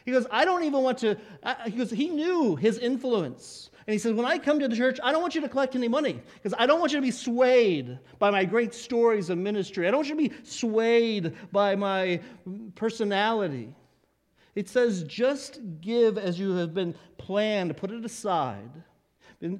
He 0.03 0.11
goes, 0.11 0.25
I 0.31 0.45
don't 0.45 0.63
even 0.63 0.81
want 0.81 0.97
to, 0.99 1.15
I, 1.43 1.69
he 1.69 1.77
goes, 1.77 1.91
he 1.91 2.09
knew 2.09 2.55
his 2.55 2.79
influence. 2.79 3.69
And 3.85 3.93
he 3.93 3.99
says, 3.99 4.13
When 4.13 4.25
I 4.25 4.37
come 4.37 4.59
to 4.59 4.67
the 4.67 4.75
church, 4.75 4.99
I 5.03 5.11
don't 5.11 5.21
want 5.21 5.35
you 5.35 5.41
to 5.41 5.49
collect 5.49 5.75
any 5.75 5.87
money 5.87 6.21
because 6.35 6.53
I 6.57 6.65
don't 6.65 6.79
want 6.79 6.91
you 6.91 6.97
to 6.97 7.01
be 7.01 7.11
swayed 7.11 7.99
by 8.19 8.29
my 8.29 8.45
great 8.45 8.73
stories 8.73 9.29
of 9.29 9.37
ministry. 9.37 9.87
I 9.87 9.91
don't 9.91 9.99
want 9.99 10.09
you 10.09 10.29
to 10.29 10.35
be 10.35 10.45
swayed 10.45 11.33
by 11.51 11.75
my 11.75 12.21
personality. 12.75 13.73
It 14.55 14.69
says, 14.69 15.03
Just 15.03 15.59
give 15.81 16.17
as 16.17 16.39
you 16.39 16.55
have 16.55 16.73
been 16.73 16.95
planned, 17.17 17.75
put 17.75 17.91
it 17.91 18.05
aside 18.05 18.71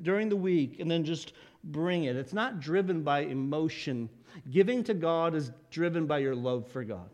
during 0.01 0.29
the 0.29 0.37
week, 0.37 0.79
and 0.79 0.89
then 0.89 1.03
just 1.03 1.33
bring 1.65 2.05
it. 2.05 2.15
It's 2.15 2.33
not 2.33 2.59
driven 2.59 3.03
by 3.03 3.21
emotion. 3.21 4.09
Giving 4.51 4.83
to 4.85 4.93
God 4.93 5.35
is 5.35 5.51
driven 5.69 6.05
by 6.05 6.19
your 6.19 6.35
love 6.35 6.67
for 6.67 6.83
God. 6.83 7.09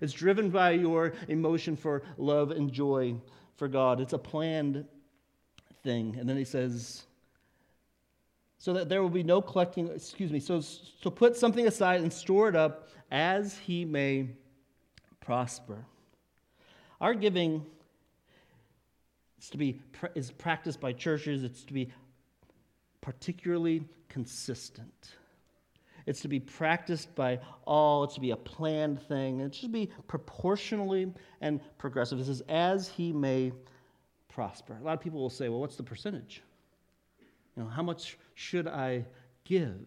It's 0.00 0.12
driven 0.12 0.50
by 0.50 0.72
your 0.72 1.14
emotion 1.28 1.76
for 1.76 2.02
love 2.16 2.50
and 2.50 2.70
joy 2.70 3.16
for 3.56 3.68
God. 3.68 4.00
It's 4.00 4.12
a 4.12 4.18
planned 4.18 4.84
thing. 5.82 6.16
And 6.18 6.28
then 6.28 6.36
he 6.36 6.44
says, 6.44 7.04
so 8.58 8.72
that 8.72 8.88
there 8.88 9.02
will 9.02 9.08
be 9.08 9.22
no 9.22 9.40
collecting, 9.40 9.88
excuse 9.88 10.32
me, 10.32 10.40
so, 10.40 10.60
so 10.60 11.10
put 11.10 11.36
something 11.36 11.66
aside 11.66 12.00
and 12.00 12.12
store 12.12 12.48
it 12.48 12.56
up 12.56 12.88
as 13.10 13.56
he 13.58 13.84
may 13.84 14.30
prosper. 15.20 15.84
Our 17.00 17.14
giving 17.14 17.64
is 19.40 19.50
to 19.50 19.58
be 19.58 19.80
is 20.14 20.32
practiced 20.32 20.80
by 20.80 20.92
churches, 20.92 21.44
it's 21.44 21.64
to 21.64 21.72
be 21.72 21.92
particularly 23.00 23.84
consistent. 24.08 25.14
It's 26.06 26.20
to 26.20 26.28
be 26.28 26.40
practiced 26.40 27.14
by 27.14 27.38
all. 27.66 28.04
It's 28.04 28.14
to 28.14 28.20
be 28.20 28.30
a 28.30 28.36
planned 28.36 29.00
thing. 29.02 29.40
It 29.40 29.54
should 29.54 29.72
be 29.72 29.90
proportionally 30.06 31.12
and 31.42 31.60
progressive. 31.76 32.18
This 32.18 32.30
is 32.30 32.40
as 32.48 32.88
he 32.88 33.12
may 33.12 33.52
prosper. 34.38 34.78
A 34.80 34.84
lot 34.84 34.92
of 34.92 35.00
people 35.00 35.18
will 35.18 35.30
say, 35.30 35.48
well, 35.48 35.58
what's 35.58 35.74
the 35.74 35.82
percentage? 35.82 36.44
You 37.56 37.64
know, 37.64 37.68
how 37.68 37.82
much 37.82 38.16
should 38.36 38.68
I 38.68 39.04
give? 39.42 39.80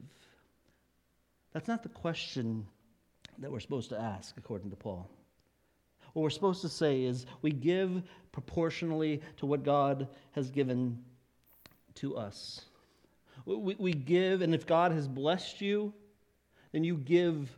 That's 1.53 1.69
not 1.69 1.83
the 1.83 1.87
question 1.87 2.67
that 3.37 3.49
we're 3.49 3.61
supposed 3.61 3.87
to 3.91 3.97
ask, 3.97 4.35
according 4.35 4.69
to 4.71 4.75
Paul. 4.75 5.09
What 6.11 6.23
we're 6.23 6.29
supposed 6.31 6.59
to 6.63 6.67
say 6.67 7.03
is 7.05 7.25
we 7.41 7.51
give 7.51 8.03
proportionally 8.33 9.21
to 9.37 9.45
what 9.45 9.63
God 9.63 10.09
has 10.33 10.51
given 10.51 11.01
to 11.95 12.17
us. 12.17 12.65
We, 13.45 13.77
we 13.79 13.93
give, 13.93 14.41
and 14.41 14.53
if 14.53 14.67
God 14.67 14.91
has 14.91 15.07
blessed 15.07 15.61
you, 15.61 15.93
then 16.73 16.83
you 16.83 16.97
give 16.97 17.57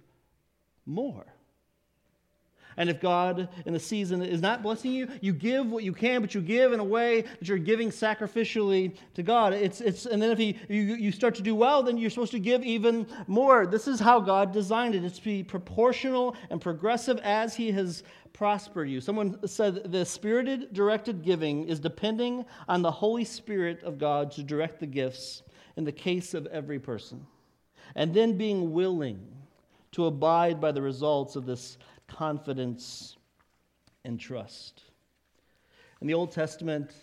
more. 0.86 1.26
And 2.78 2.90
if 2.90 3.00
God 3.00 3.50
in 3.66 3.74
the 3.74 3.80
season 3.80 4.22
is 4.22 4.42
not 4.42 4.64
blessing 4.64 4.92
you, 4.92 5.08
you 5.22 5.34
give 5.34 5.70
what 5.70 5.84
you 5.84 5.94
can, 5.94 6.22
but 6.22 6.34
you 6.34 6.42
give 6.42 6.74
in 6.74 6.80
a 6.80 6.84
way 6.84 7.22
that 7.22 7.48
you're 7.48 7.58
giving 7.58 7.90
sacrificially 7.90 8.96
to 9.14 9.24
God. 9.24 9.54
It's, 9.54 9.82
it's, 9.82 10.06
and 10.06 10.22
then 10.22 10.32
if 10.32 10.38
he, 10.38 10.58
you, 10.70 10.96
you 10.96 11.12
start 11.12 11.36
to 11.36 11.42
do 11.42 11.56
well, 11.56 11.84
then 11.84 11.98
you're 11.98 12.10
supposed 12.10 12.32
to 12.32 12.40
give 12.40 12.64
even 12.64 13.08
more. 13.28 13.66
This 13.66 13.88
is 13.88 14.00
how 14.00 14.20
God 14.20 14.52
designed 14.52 14.96
it. 14.96 15.04
It's 15.04 15.18
to 15.18 15.24
be 15.24 15.44
proportional 15.44 16.36
and 16.50 16.60
progressive 16.62 17.20
as 17.20 17.56
He 17.56 17.72
has 17.72 18.04
prospered 18.34 18.90
you. 18.90 19.00
Someone 19.00 19.48
said 19.48 19.92
the 19.92 20.06
spirited 20.06 20.74
directed 20.74 21.24
giving 21.24 21.68
is 21.68 21.80
depending 21.80 22.46
on 22.68 22.82
the 22.82 22.92
Holy 22.92 23.24
Spirit 23.24 23.84
of 23.84 23.98
God 23.98 24.32
to 24.32 24.44
direct 24.44 24.80
the 24.80 24.88
gifts 24.88 25.44
in 25.78 25.84
the 25.84 25.92
case 25.92 26.34
of 26.34 26.46
every 26.48 26.80
person. 26.80 27.26
And 27.96 28.14
then 28.14 28.38
being 28.38 28.72
willing 28.72 29.20
to 29.92 30.06
abide 30.06 30.60
by 30.60 30.72
the 30.72 30.82
results 30.82 31.36
of 31.36 31.46
this 31.46 31.78
confidence 32.14 33.18
and 34.06 34.20
trust. 34.20 34.84
In 36.02 36.08
the 36.08 36.14
Old 36.14 36.32
Testament, 36.32 36.94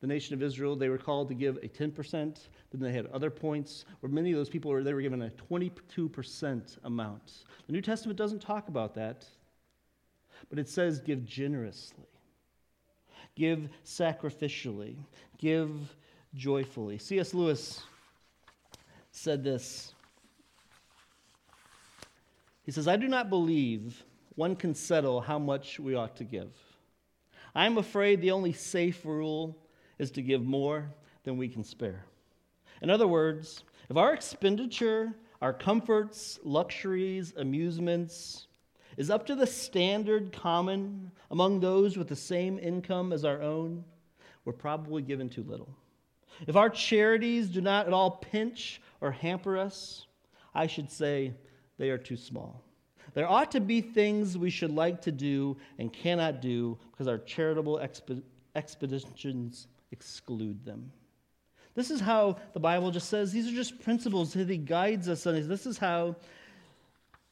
the 0.00 0.06
nation 0.06 0.34
of 0.34 0.42
Israel, 0.42 0.76
they 0.76 0.88
were 0.88 0.98
called 0.98 1.28
to 1.28 1.34
give 1.34 1.56
a 1.58 1.68
10%. 1.68 2.14
Then 2.14 2.80
they 2.80 2.92
had 2.92 3.06
other 3.06 3.30
points 3.30 3.84
where 4.00 4.10
many 4.10 4.32
of 4.32 4.38
those 4.38 4.48
people 4.48 4.70
were, 4.70 4.82
they 4.82 4.94
were 4.94 5.02
given 5.02 5.22
a 5.22 5.30
22% 5.50 6.78
amount. 6.84 7.32
The 7.66 7.72
New 7.72 7.82
Testament 7.82 8.18
doesn't 8.18 8.40
talk 8.40 8.68
about 8.68 8.94
that, 8.94 9.26
but 10.48 10.58
it 10.58 10.68
says 10.68 11.00
give 11.00 11.24
generously, 11.24 12.08
give 13.34 13.68
sacrificially, 13.84 14.96
give 15.36 15.70
joyfully. 16.34 16.96
C.S. 16.96 17.34
Lewis 17.34 17.82
said 19.10 19.44
this. 19.44 19.92
He 22.62 22.72
says, 22.72 22.88
I 22.88 22.96
do 22.96 23.08
not 23.08 23.28
believe 23.28 24.04
one 24.34 24.56
can 24.56 24.74
settle 24.74 25.20
how 25.20 25.38
much 25.38 25.78
we 25.78 25.94
ought 25.94 26.16
to 26.16 26.24
give. 26.24 26.52
I'm 27.54 27.78
afraid 27.78 28.20
the 28.20 28.30
only 28.30 28.52
safe 28.52 29.04
rule 29.04 29.56
is 29.98 30.10
to 30.12 30.22
give 30.22 30.42
more 30.42 30.90
than 31.24 31.36
we 31.36 31.48
can 31.48 31.64
spare. 31.64 32.04
In 32.82 32.90
other 32.90 33.06
words, 33.06 33.64
if 33.88 33.96
our 33.96 34.14
expenditure, 34.14 35.12
our 35.42 35.52
comforts, 35.52 36.38
luxuries, 36.44 37.34
amusements, 37.36 38.46
is 38.96 39.10
up 39.10 39.26
to 39.26 39.34
the 39.34 39.46
standard 39.46 40.32
common 40.32 41.10
among 41.30 41.60
those 41.60 41.96
with 41.96 42.08
the 42.08 42.16
same 42.16 42.58
income 42.58 43.12
as 43.12 43.24
our 43.24 43.42
own, 43.42 43.84
we're 44.44 44.52
probably 44.52 45.02
given 45.02 45.28
too 45.28 45.42
little. 45.42 45.74
If 46.46 46.56
our 46.56 46.70
charities 46.70 47.48
do 47.48 47.60
not 47.60 47.86
at 47.86 47.92
all 47.92 48.12
pinch 48.12 48.80
or 49.00 49.10
hamper 49.10 49.58
us, 49.58 50.06
I 50.54 50.66
should 50.66 50.90
say 50.90 51.34
they 51.78 51.90
are 51.90 51.98
too 51.98 52.16
small. 52.16 52.62
There 53.14 53.28
ought 53.28 53.50
to 53.52 53.60
be 53.60 53.80
things 53.80 54.38
we 54.38 54.50
should 54.50 54.70
like 54.70 55.02
to 55.02 55.12
do 55.12 55.56
and 55.78 55.92
cannot 55.92 56.40
do 56.40 56.78
because 56.90 57.08
our 57.08 57.18
charitable 57.18 57.78
exp- 57.78 58.22
expeditions 58.54 59.66
exclude 59.90 60.64
them. 60.64 60.92
This 61.74 61.90
is 61.90 62.00
how 62.00 62.36
the 62.52 62.60
Bible 62.60 62.90
just 62.90 63.08
says 63.08 63.32
these 63.32 63.48
are 63.48 63.54
just 63.54 63.80
principles 63.80 64.32
that 64.34 64.48
He 64.48 64.56
guides 64.56 65.08
us 65.08 65.26
on. 65.26 65.48
This 65.48 65.66
is 65.66 65.78
how 65.78 66.16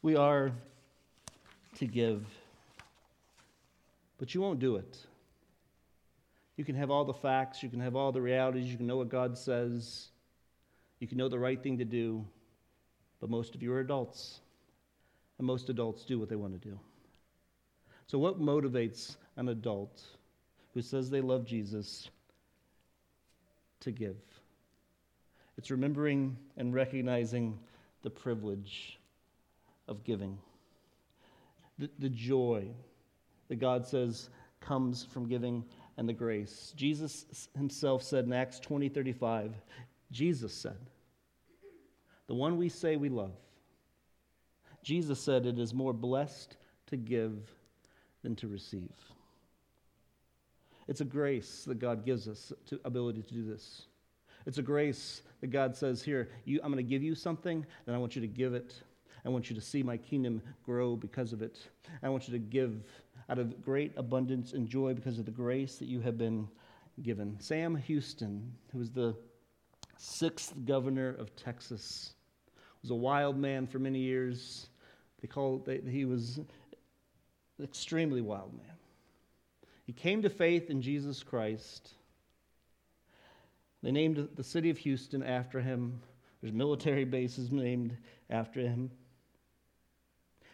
we 0.02 0.16
are 0.16 0.52
to 1.76 1.86
give. 1.86 2.26
But 4.18 4.34
you 4.34 4.40
won't 4.40 4.58
do 4.58 4.76
it. 4.76 4.98
You 6.56 6.64
can 6.64 6.74
have 6.74 6.90
all 6.90 7.04
the 7.04 7.14
facts, 7.14 7.62
you 7.62 7.68
can 7.68 7.80
have 7.80 7.94
all 7.94 8.10
the 8.10 8.20
realities, 8.20 8.68
you 8.68 8.76
can 8.76 8.86
know 8.86 8.96
what 8.96 9.08
God 9.08 9.38
says, 9.38 10.08
you 10.98 11.06
can 11.06 11.16
know 11.16 11.28
the 11.28 11.38
right 11.38 11.62
thing 11.62 11.78
to 11.78 11.84
do, 11.84 12.24
but 13.20 13.30
most 13.30 13.54
of 13.54 13.62
you 13.62 13.72
are 13.72 13.78
adults. 13.78 14.40
And 15.38 15.46
most 15.46 15.68
adults 15.68 16.04
do 16.04 16.18
what 16.18 16.28
they 16.28 16.36
want 16.36 16.60
to 16.60 16.68
do. 16.68 16.78
So, 18.06 18.18
what 18.18 18.40
motivates 18.40 19.16
an 19.36 19.48
adult 19.48 20.02
who 20.74 20.82
says 20.82 21.10
they 21.10 21.20
love 21.20 21.44
Jesus 21.44 22.08
to 23.80 23.92
give? 23.92 24.16
It's 25.56 25.70
remembering 25.70 26.36
and 26.56 26.74
recognizing 26.74 27.58
the 28.02 28.10
privilege 28.10 28.98
of 29.88 30.04
giving, 30.04 30.38
the, 31.78 31.90
the 31.98 32.08
joy 32.08 32.68
that 33.48 33.56
God 33.56 33.86
says 33.86 34.30
comes 34.60 35.04
from 35.04 35.28
giving 35.28 35.64
and 35.96 36.08
the 36.08 36.12
grace. 36.12 36.72
Jesus 36.76 37.48
himself 37.56 38.02
said 38.02 38.24
in 38.24 38.32
Acts 38.32 38.60
20 38.60 38.88
35, 38.88 39.52
Jesus 40.10 40.54
said, 40.54 40.78
The 42.26 42.34
one 42.34 42.56
we 42.56 42.68
say 42.68 42.96
we 42.96 43.08
love 43.08 43.32
Jesus 44.82 45.20
said, 45.20 45.46
It 45.46 45.58
is 45.58 45.74
more 45.74 45.92
blessed 45.92 46.56
to 46.86 46.96
give 46.96 47.50
than 48.22 48.36
to 48.36 48.48
receive. 48.48 48.94
It's 50.86 51.00
a 51.00 51.04
grace 51.04 51.64
that 51.66 51.78
God 51.78 52.04
gives 52.04 52.28
us 52.28 52.52
to 52.66 52.80
ability 52.84 53.22
to 53.22 53.34
do 53.34 53.44
this. 53.44 53.82
It's 54.46 54.58
a 54.58 54.62
grace 54.62 55.22
that 55.40 55.48
God 55.48 55.76
says, 55.76 56.02
Here, 56.02 56.30
you, 56.44 56.60
I'm 56.62 56.72
going 56.72 56.84
to 56.84 56.88
give 56.88 57.02
you 57.02 57.14
something, 57.14 57.64
and 57.86 57.96
I 57.96 57.98
want 57.98 58.16
you 58.16 58.22
to 58.22 58.28
give 58.28 58.54
it. 58.54 58.74
I 59.24 59.28
want 59.28 59.50
you 59.50 59.56
to 59.56 59.60
see 59.60 59.82
my 59.82 59.96
kingdom 59.96 60.40
grow 60.64 60.96
because 60.96 61.32
of 61.32 61.42
it. 61.42 61.58
I 62.02 62.08
want 62.08 62.28
you 62.28 62.32
to 62.32 62.38
give 62.38 62.82
out 63.28 63.38
of 63.38 63.62
great 63.62 63.92
abundance 63.96 64.52
and 64.54 64.66
joy 64.66 64.94
because 64.94 65.18
of 65.18 65.26
the 65.26 65.30
grace 65.30 65.76
that 65.76 65.88
you 65.88 66.00
have 66.00 66.16
been 66.16 66.48
given. 67.02 67.36
Sam 67.40 67.76
Houston, 67.76 68.52
who 68.72 68.78
was 68.78 68.90
the 68.90 69.14
sixth 69.96 70.54
governor 70.64 71.14
of 71.18 71.34
Texas, 71.36 72.14
was 72.82 72.90
a 72.90 72.94
wild 72.94 73.36
man 73.36 73.66
for 73.66 73.78
many 73.78 73.98
years. 73.98 74.68
They 75.20 75.28
call 75.28 75.58
they, 75.58 75.80
he 75.80 76.04
was 76.04 76.38
an 76.38 77.64
extremely 77.64 78.20
wild 78.20 78.52
man. 78.52 78.76
He 79.86 79.92
came 79.92 80.22
to 80.22 80.30
faith 80.30 80.70
in 80.70 80.82
Jesus 80.82 81.22
Christ. 81.22 81.94
They 83.82 83.90
named 83.90 84.28
the 84.34 84.44
city 84.44 84.70
of 84.70 84.78
Houston 84.78 85.22
after 85.22 85.60
him. 85.60 86.00
There's 86.40 86.52
military 86.52 87.04
bases 87.04 87.50
named 87.50 87.96
after 88.30 88.60
him. 88.60 88.90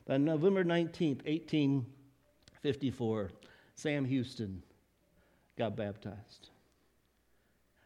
But 0.07 0.15
on 0.15 0.25
November 0.25 0.65
19th, 0.65 1.27
1854, 1.27 3.31
Sam 3.75 4.05
Houston 4.05 4.63
got 5.57 5.77
baptized. 5.77 6.51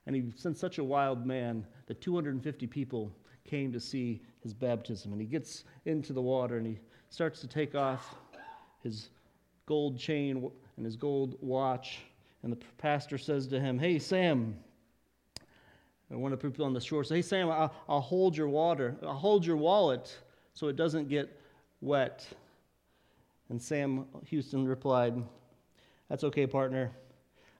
And 0.07 0.17
he 0.17 0.33
sent 0.37 0.57
such 0.57 0.79
a 0.79 0.85
wild 0.85 1.27
man 1.27 1.67
that 1.87 2.01
250 2.01 2.67
people 2.67 3.13
came 3.49 3.73
to 3.73 3.81
see 3.81 4.21
his 4.43 4.53
baptism. 4.55 5.13
And 5.13 5.21
he 5.21 5.27
gets 5.27 5.65
into 5.87 6.13
the 6.13 6.23
water 6.23 6.59
and 6.59 6.67
he 6.67 6.79
starts 7.11 7.41
to 7.41 7.47
take 7.47 7.75
off 7.75 8.15
his 8.83 9.11
gold 9.67 9.99
chain 9.99 10.51
and 10.77 10.85
his 10.85 10.97
gold 10.97 11.37
watch. 11.41 12.01
And 12.43 12.53
the 12.53 12.59
pastor 12.77 13.19
says 13.19 13.47
to 13.49 13.59
him, 13.59 13.79
Hey, 13.79 13.99
Sam, 13.99 14.57
and 16.11 16.23
one 16.23 16.33
of 16.33 16.41
the 16.41 16.49
people 16.49 16.65
on 16.65 16.73
the 16.73 16.81
shore 16.81 17.05
says, 17.05 17.17
Hey, 17.17 17.23
Sam, 17.23 17.51
I'll, 17.51 17.75
I'll 17.89 18.01
hold 18.01 18.37
your 18.37 18.49
water, 18.49 18.97
I'll 19.03 19.13
hold 19.13 19.45
your 19.45 19.57
wallet 19.57 20.17
so 20.55 20.69
it 20.69 20.77
doesn't 20.77 21.09
get 21.09 21.41
wet. 21.81 22.27
And 23.51 23.61
Sam 23.61 24.07
Houston 24.27 24.67
replied, 24.67 25.23
That's 26.09 26.25
okay, 26.25 26.47
partner. 26.47 26.93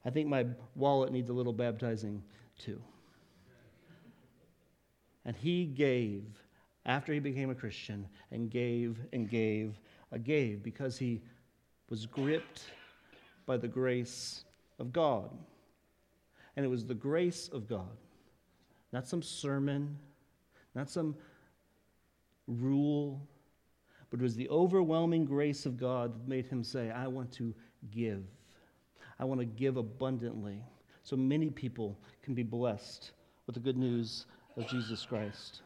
I 0.05 0.11
think 0.11 0.29
my 0.29 0.47
wallet 0.75 1.13
needs 1.13 1.29
a 1.29 1.33
little 1.33 1.53
baptizing 1.53 2.23
too. 2.59 2.81
And 5.25 5.37
he 5.37 5.67
gave 5.67 6.25
after 6.87 7.13
he 7.13 7.19
became 7.19 7.51
a 7.51 7.55
Christian 7.55 8.07
and 8.31 8.51
gave 8.51 8.99
and 9.13 9.29
gave 9.29 9.79
a 10.13 10.19
gave 10.19 10.63
because 10.63 10.99
he 10.99 11.21
was 11.91 12.07
gripped 12.07 12.65
by 13.47 13.57
the 13.57 13.69
grace 13.69 14.45
of 14.79 14.93
God. 14.93 15.31
And 16.57 16.65
it 16.65 16.69
was 16.69 16.85
the 16.85 16.95
grace 16.95 17.49
of 17.53 17.69
God, 17.69 17.97
not 18.93 19.07
some 19.07 19.23
sermon, 19.23 19.97
not 20.75 20.91
some 20.91 21.15
rule, 22.47 23.21
but 24.11 24.21
it 24.21 24.23
was 24.23 24.35
the 24.35 24.49
overwhelming 24.49 25.25
grace 25.25 25.67
of 25.67 25.77
God 25.77 26.15
that 26.15 26.29
made 26.29 26.47
him 26.47 26.65
say, 26.65 26.91
I 26.91 27.07
want 27.07 27.31
to 27.33 27.55
give. 27.91 28.25
I 29.21 29.25
want 29.25 29.41
to 29.41 29.47
give 29.47 29.77
abundantly 29.77 30.63
so 31.03 31.17
many 31.17 31.51
people 31.51 31.99
can 32.23 32.35
be 32.35 32.43
blessed 32.43 33.13
with 33.47 33.55
the 33.55 33.61
good 33.61 33.77
news 33.77 34.27
of 34.59 34.67
Jesus 34.67 35.07
Christ. 35.07 35.61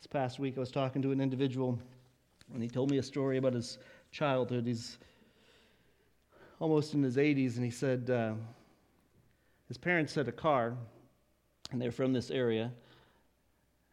This 0.00 0.08
past 0.08 0.40
week, 0.40 0.54
I 0.56 0.60
was 0.60 0.72
talking 0.72 1.00
to 1.02 1.12
an 1.12 1.20
individual, 1.20 1.78
and 2.52 2.60
he 2.60 2.68
told 2.68 2.90
me 2.90 2.98
a 2.98 3.02
story 3.04 3.36
about 3.36 3.52
his 3.52 3.78
childhood. 4.10 4.66
He's 4.66 4.98
almost 6.58 6.94
in 6.94 7.04
his 7.04 7.16
80s, 7.16 7.54
and 7.54 7.64
he 7.64 7.70
said 7.70 8.10
uh, 8.10 8.32
his 9.68 9.78
parents 9.78 10.12
had 10.16 10.26
a 10.26 10.32
car, 10.32 10.74
and 11.70 11.80
they're 11.80 11.92
from 11.92 12.12
this 12.12 12.32
area, 12.32 12.72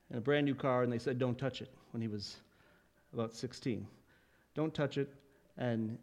and 0.09 0.17
a 0.17 0.21
brand 0.21 0.45
new 0.45 0.55
car, 0.55 0.81
and 0.81 0.91
they 0.91 0.97
said, 0.97 1.19
Don't 1.19 1.37
touch 1.37 1.61
it 1.61 1.69
when 1.91 2.01
he 2.01 2.07
was 2.07 2.37
about 3.13 3.35
16. 3.35 3.85
Don't 4.55 4.73
touch 4.73 4.97
it, 4.97 5.13
and 5.59 5.95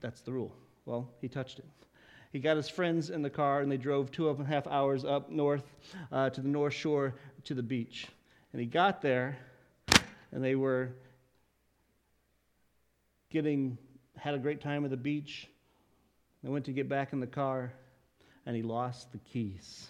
that's 0.00 0.22
the 0.22 0.32
rule. 0.32 0.54
Well, 0.86 1.10
he 1.20 1.28
touched 1.28 1.58
it. 1.58 1.66
He 2.34 2.40
got 2.40 2.56
his 2.56 2.68
friends 2.68 3.10
in 3.10 3.22
the 3.22 3.30
car, 3.30 3.60
and 3.60 3.70
they 3.70 3.76
drove 3.76 4.10
two 4.10 4.28
and 4.28 4.40
a 4.40 4.44
half 4.44 4.66
hours 4.66 5.04
up 5.04 5.30
north 5.30 5.62
uh, 6.10 6.30
to 6.30 6.40
the 6.40 6.48
north 6.48 6.74
shore 6.74 7.14
to 7.44 7.54
the 7.54 7.62
beach. 7.62 8.08
And 8.52 8.60
he 8.60 8.66
got 8.66 9.00
there, 9.00 9.38
and 10.32 10.42
they 10.42 10.56
were 10.56 10.90
getting, 13.30 13.78
had 14.18 14.34
a 14.34 14.38
great 14.38 14.60
time 14.60 14.84
at 14.84 14.90
the 14.90 14.96
beach. 14.96 15.46
They 16.42 16.50
went 16.50 16.64
to 16.64 16.72
get 16.72 16.88
back 16.88 17.12
in 17.12 17.20
the 17.20 17.26
car, 17.28 17.72
and 18.46 18.56
he 18.56 18.62
lost 18.62 19.12
the 19.12 19.18
keys. 19.18 19.86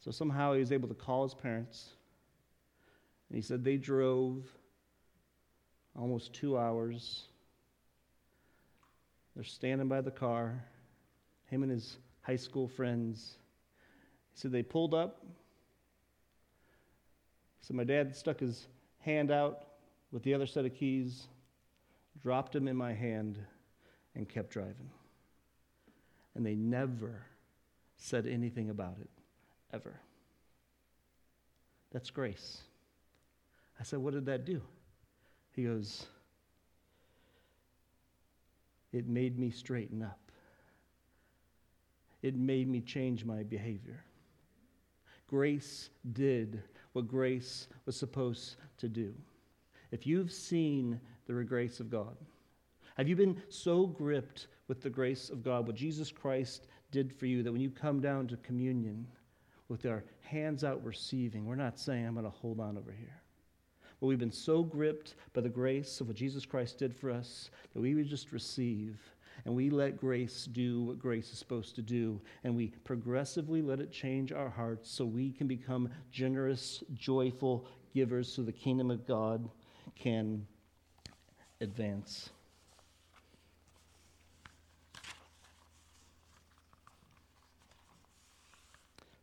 So 0.00 0.10
somehow 0.10 0.54
he 0.54 0.60
was 0.60 0.72
able 0.72 0.88
to 0.88 0.94
call 0.94 1.24
his 1.24 1.34
parents 1.34 1.90
and 3.28 3.36
he 3.36 3.42
said 3.42 3.64
they 3.64 3.76
drove 3.76 4.44
almost 5.98 6.32
two 6.32 6.56
hours. 6.56 7.24
They're 9.34 9.44
standing 9.44 9.88
by 9.88 10.00
the 10.00 10.10
car, 10.10 10.64
him 11.46 11.62
and 11.62 11.72
his 11.72 11.96
high 12.22 12.36
school 12.36 12.68
friends. 12.68 13.36
He 14.32 14.40
said 14.40 14.52
they 14.52 14.62
pulled 14.62 14.94
up. 14.94 15.24
Said 17.60 17.76
my 17.76 17.84
dad 17.84 18.14
stuck 18.14 18.40
his 18.40 18.66
hand 19.00 19.30
out 19.30 19.64
with 20.12 20.22
the 20.22 20.34
other 20.34 20.46
set 20.46 20.64
of 20.64 20.74
keys, 20.74 21.26
dropped 22.22 22.52
them 22.52 22.68
in 22.68 22.76
my 22.76 22.92
hand, 22.92 23.38
and 24.14 24.28
kept 24.28 24.50
driving. 24.50 24.90
And 26.34 26.44
they 26.44 26.54
never 26.54 27.22
said 27.96 28.26
anything 28.26 28.70
about 28.70 28.96
it, 29.00 29.10
ever. 29.72 30.00
That's 31.92 32.10
grace. 32.10 32.58
I 33.78 33.82
said, 33.82 33.98
What 33.98 34.14
did 34.14 34.26
that 34.26 34.44
do? 34.44 34.60
He 35.52 35.64
goes, 35.64 36.06
It 38.94 39.08
made 39.08 39.38
me 39.40 39.50
straighten 39.50 40.02
up. 40.02 40.20
It 42.22 42.36
made 42.36 42.68
me 42.68 42.80
change 42.80 43.24
my 43.24 43.42
behavior. 43.42 44.04
Grace 45.26 45.90
did 46.12 46.62
what 46.92 47.08
grace 47.08 47.66
was 47.86 47.96
supposed 47.96 48.54
to 48.78 48.88
do. 48.88 49.12
If 49.90 50.06
you've 50.06 50.30
seen 50.30 51.00
the 51.26 51.32
grace 51.42 51.80
of 51.80 51.90
God, 51.90 52.16
have 52.96 53.08
you 53.08 53.16
been 53.16 53.42
so 53.48 53.84
gripped 53.84 54.46
with 54.68 54.80
the 54.80 54.90
grace 54.90 55.28
of 55.28 55.42
God, 55.42 55.66
what 55.66 55.74
Jesus 55.74 56.12
Christ 56.12 56.68
did 56.92 57.12
for 57.12 57.26
you, 57.26 57.42
that 57.42 57.50
when 57.50 57.60
you 57.60 57.70
come 57.70 58.00
down 58.00 58.28
to 58.28 58.36
communion 58.38 59.08
with 59.68 59.86
our 59.86 60.04
hands 60.20 60.62
out 60.62 60.84
receiving, 60.84 61.46
we're 61.46 61.56
not 61.56 61.80
saying, 61.80 62.06
I'm 62.06 62.14
going 62.14 62.24
to 62.24 62.30
hold 62.30 62.60
on 62.60 62.78
over 62.78 62.92
here. 62.92 63.23
But 64.00 64.06
we've 64.06 64.18
been 64.18 64.32
so 64.32 64.62
gripped 64.62 65.14
by 65.32 65.40
the 65.40 65.48
grace 65.48 66.00
of 66.00 66.08
what 66.08 66.16
Jesus 66.16 66.44
Christ 66.44 66.78
did 66.78 66.94
for 66.94 67.10
us 67.10 67.50
that 67.72 67.80
we 67.80 67.94
would 67.94 68.08
just 68.08 68.32
receive 68.32 68.98
and 69.44 69.54
we 69.54 69.70
let 69.70 69.98
grace 69.98 70.48
do 70.52 70.82
what 70.84 70.98
grace 70.98 71.30
is 71.32 71.38
supposed 71.38 71.74
to 71.76 71.82
do, 71.82 72.20
and 72.44 72.56
we 72.56 72.68
progressively 72.84 73.60
let 73.60 73.80
it 73.80 73.92
change 73.92 74.32
our 74.32 74.48
hearts 74.48 74.90
so 74.90 75.04
we 75.04 75.32
can 75.32 75.46
become 75.46 75.90
generous, 76.10 76.82
joyful 76.94 77.66
givers 77.92 78.32
so 78.32 78.42
the 78.42 78.52
kingdom 78.52 78.90
of 78.90 79.06
God 79.06 79.48
can 79.98 80.46
advance. 81.60 82.30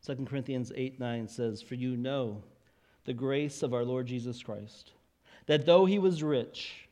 Second 0.01 0.27
Corinthians 0.27 0.71
8 0.75 0.99
9 0.99 1.27
says, 1.27 1.61
For 1.61 1.75
you 1.75 1.95
know 1.95 2.43
the 3.05 3.13
grace 3.13 3.63
of 3.63 3.73
our 3.73 3.83
Lord 3.83 4.07
Jesus 4.07 4.41
Christ, 4.43 4.91
that 5.47 5.65
though 5.65 5.85
he 5.85 5.99
was 5.99 6.23
rich, 6.23 6.87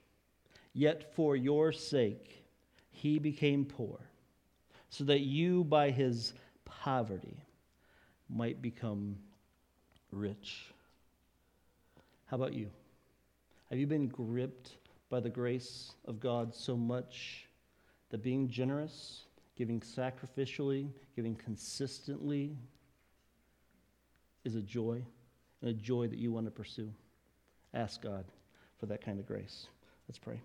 yet 0.74 1.14
for 1.14 1.36
your 1.36 1.72
sake 1.72 2.44
he 2.92 3.20
became 3.20 3.66
poor, 3.66 4.00
so 4.90 5.04
that 5.04 5.22
you 5.22 5.64
by 5.64 5.92
his 5.92 6.34
poverty 6.66 7.38
might 8.30 8.62
become 8.62 9.16
rich. 10.12 10.66
How 12.26 12.38
about 12.38 12.54
you? 12.54 12.70
Have 13.70 13.80
you 13.80 13.88
been 13.88 14.08
gripped 14.08 14.78
by 15.10 15.20
the 15.20 15.30
grace 15.30 15.92
of 16.06 16.20
God 16.20 16.54
so 16.54 16.76
much 16.76 17.46
that 18.10 18.24
being 18.24 18.50
generous, 18.50 19.26
giving 19.56 19.80
sacrificially, 19.80 20.90
giving 21.16 21.36
consistently 21.36 22.56
is 24.44 24.56
a 24.56 24.62
joy? 24.62 25.04
And 25.62 25.70
a 25.70 25.74
joy 25.74 26.08
that 26.08 26.20
you 26.20 26.32
want 26.32 26.46
to 26.46 26.52
pursue. 26.52 26.92
Ask 27.74 28.02
God 28.02 28.26
for 28.80 28.86
that 28.88 29.04
kind 29.04 29.20
of 29.20 29.26
grace. 29.26 29.68
Let's 30.08 30.20
pray. 30.20 30.42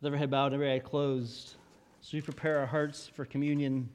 With 0.00 0.06
every 0.06 0.18
head 0.18 0.30
bowed 0.30 0.52
every 0.52 0.72
eye 0.72 0.78
closed, 0.78 1.54
as 2.02 2.12
we 2.12 2.20
prepare 2.20 2.58
our 2.58 2.66
hearts 2.66 3.08
for 3.08 3.24
communion, 3.24 3.88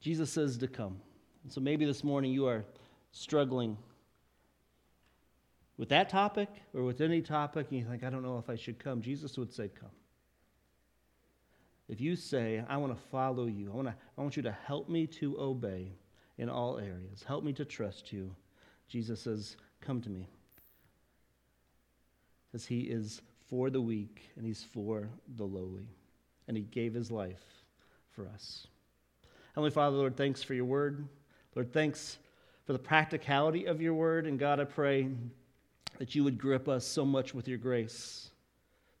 Jesus 0.00 0.30
says 0.32 0.56
to 0.58 0.68
come. 0.68 0.96
And 1.44 1.52
so 1.52 1.60
maybe 1.60 1.84
this 1.84 2.02
morning 2.02 2.32
you 2.32 2.46
are 2.46 2.64
struggling 3.12 3.76
with 5.78 5.88
that 5.90 6.08
topic 6.08 6.48
or 6.74 6.82
with 6.82 7.00
any 7.00 7.20
topic, 7.20 7.66
and 7.70 7.78
you 7.78 7.86
think, 7.86 8.04
I 8.04 8.10
don't 8.10 8.22
know 8.22 8.38
if 8.38 8.48
I 8.48 8.56
should 8.56 8.78
come, 8.78 9.02
Jesus 9.02 9.36
would 9.36 9.52
say, 9.52 9.68
Come. 9.68 9.90
If 11.88 12.00
you 12.00 12.16
say, 12.16 12.64
I 12.68 12.76
want 12.78 12.96
to 12.96 13.02
follow 13.10 13.46
you, 13.46 13.70
I 13.72 13.76
want, 13.76 13.88
to, 13.88 13.94
I 14.18 14.20
want 14.20 14.36
you 14.36 14.42
to 14.42 14.56
help 14.66 14.88
me 14.88 15.06
to 15.06 15.38
obey 15.38 15.92
in 16.38 16.48
all 16.48 16.78
areas, 16.78 17.24
help 17.26 17.44
me 17.44 17.52
to 17.54 17.64
trust 17.64 18.12
you, 18.12 18.34
Jesus 18.88 19.20
says, 19.20 19.56
Come 19.80 20.00
to 20.02 20.10
me. 20.10 20.28
Because 22.50 22.66
he 22.66 22.80
is 22.80 23.22
for 23.48 23.70
the 23.70 23.80
weak 23.80 24.30
and 24.36 24.46
he's 24.46 24.64
for 24.72 25.08
the 25.36 25.44
lowly. 25.44 25.88
And 26.48 26.56
he 26.56 26.62
gave 26.62 26.94
his 26.94 27.10
life 27.10 27.42
for 28.10 28.28
us. 28.28 28.66
Heavenly 29.54 29.70
Father, 29.70 29.96
Lord, 29.96 30.16
thanks 30.16 30.42
for 30.42 30.54
your 30.54 30.64
word. 30.64 31.06
Lord, 31.54 31.72
thanks 31.72 32.18
for 32.64 32.72
the 32.72 32.78
practicality 32.78 33.66
of 33.66 33.80
your 33.80 33.94
word. 33.94 34.26
And 34.26 34.38
God, 34.38 34.60
I 34.60 34.64
pray 34.64 35.08
that 35.98 36.14
you 36.14 36.24
would 36.24 36.38
grip 36.38 36.68
us 36.68 36.84
so 36.84 37.04
much 37.04 37.34
with 37.34 37.48
your 37.48 37.58
grace, 37.58 38.30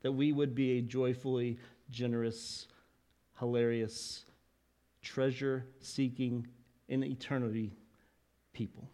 that 0.02 0.12
we 0.12 0.32
would 0.32 0.54
be 0.54 0.78
a 0.78 0.82
joyfully 0.82 1.58
generous, 1.90 2.66
hilarious, 3.38 4.24
treasure 5.02 5.64
seeking 5.80 6.46
in 6.88 7.02
eternity 7.04 7.72
people. 8.52 8.88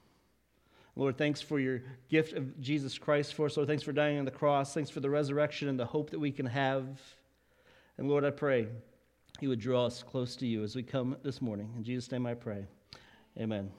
Lord, 0.95 1.17
thanks 1.17 1.41
for 1.41 1.59
your 1.59 1.83
gift 2.11 2.35
of 2.35 2.61
Jesus 2.61 2.99
Christ 2.99 3.33
for 3.35 3.47
us. 3.47 3.57
Lord, 3.57 3.69
thanks 3.69 3.83
for 3.83 3.93
dying 3.93 4.19
on 4.19 4.27
the 4.27 4.31
cross. 4.31 4.75
Thanks 4.75 4.91
for 4.91 5.01
the 5.01 5.09
resurrection 5.09 5.69
and 5.69 5.79
the 5.79 5.87
hope 5.87 6.11
that 6.11 6.19
we 6.19 6.31
can 6.31 6.45
have. 6.47 7.01
And 7.97 8.09
Lord, 8.09 8.25
I 8.25 8.31
pray 8.31 8.69
you 9.41 9.49
would 9.49 9.61
draw 9.61 9.87
us 9.87 10.03
close 10.03 10.37
to 10.37 10.47
you 10.47 10.63
as 10.63 10.77
we 10.77 10.83
come 10.83 11.17
this 11.23 11.41
morning. 11.41 11.73
In 11.77 11.85
Jesus' 11.85 12.13
name 12.13 12.27
I 12.27 12.35
pray. 12.35 12.67
Amen. 13.39 13.71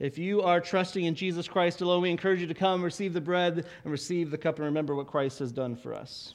If 0.00 0.16
you 0.16 0.42
are 0.42 0.60
trusting 0.60 1.04
in 1.04 1.14
Jesus 1.14 1.48
Christ 1.48 1.80
alone, 1.80 2.02
we 2.02 2.10
encourage 2.10 2.40
you 2.40 2.46
to 2.46 2.54
come, 2.54 2.82
receive 2.82 3.12
the 3.12 3.20
bread, 3.20 3.66
and 3.82 3.92
receive 3.92 4.30
the 4.30 4.38
cup, 4.38 4.56
and 4.56 4.64
remember 4.64 4.94
what 4.94 5.08
Christ 5.08 5.40
has 5.40 5.52
done 5.52 5.74
for 5.74 5.92
us. 5.92 6.26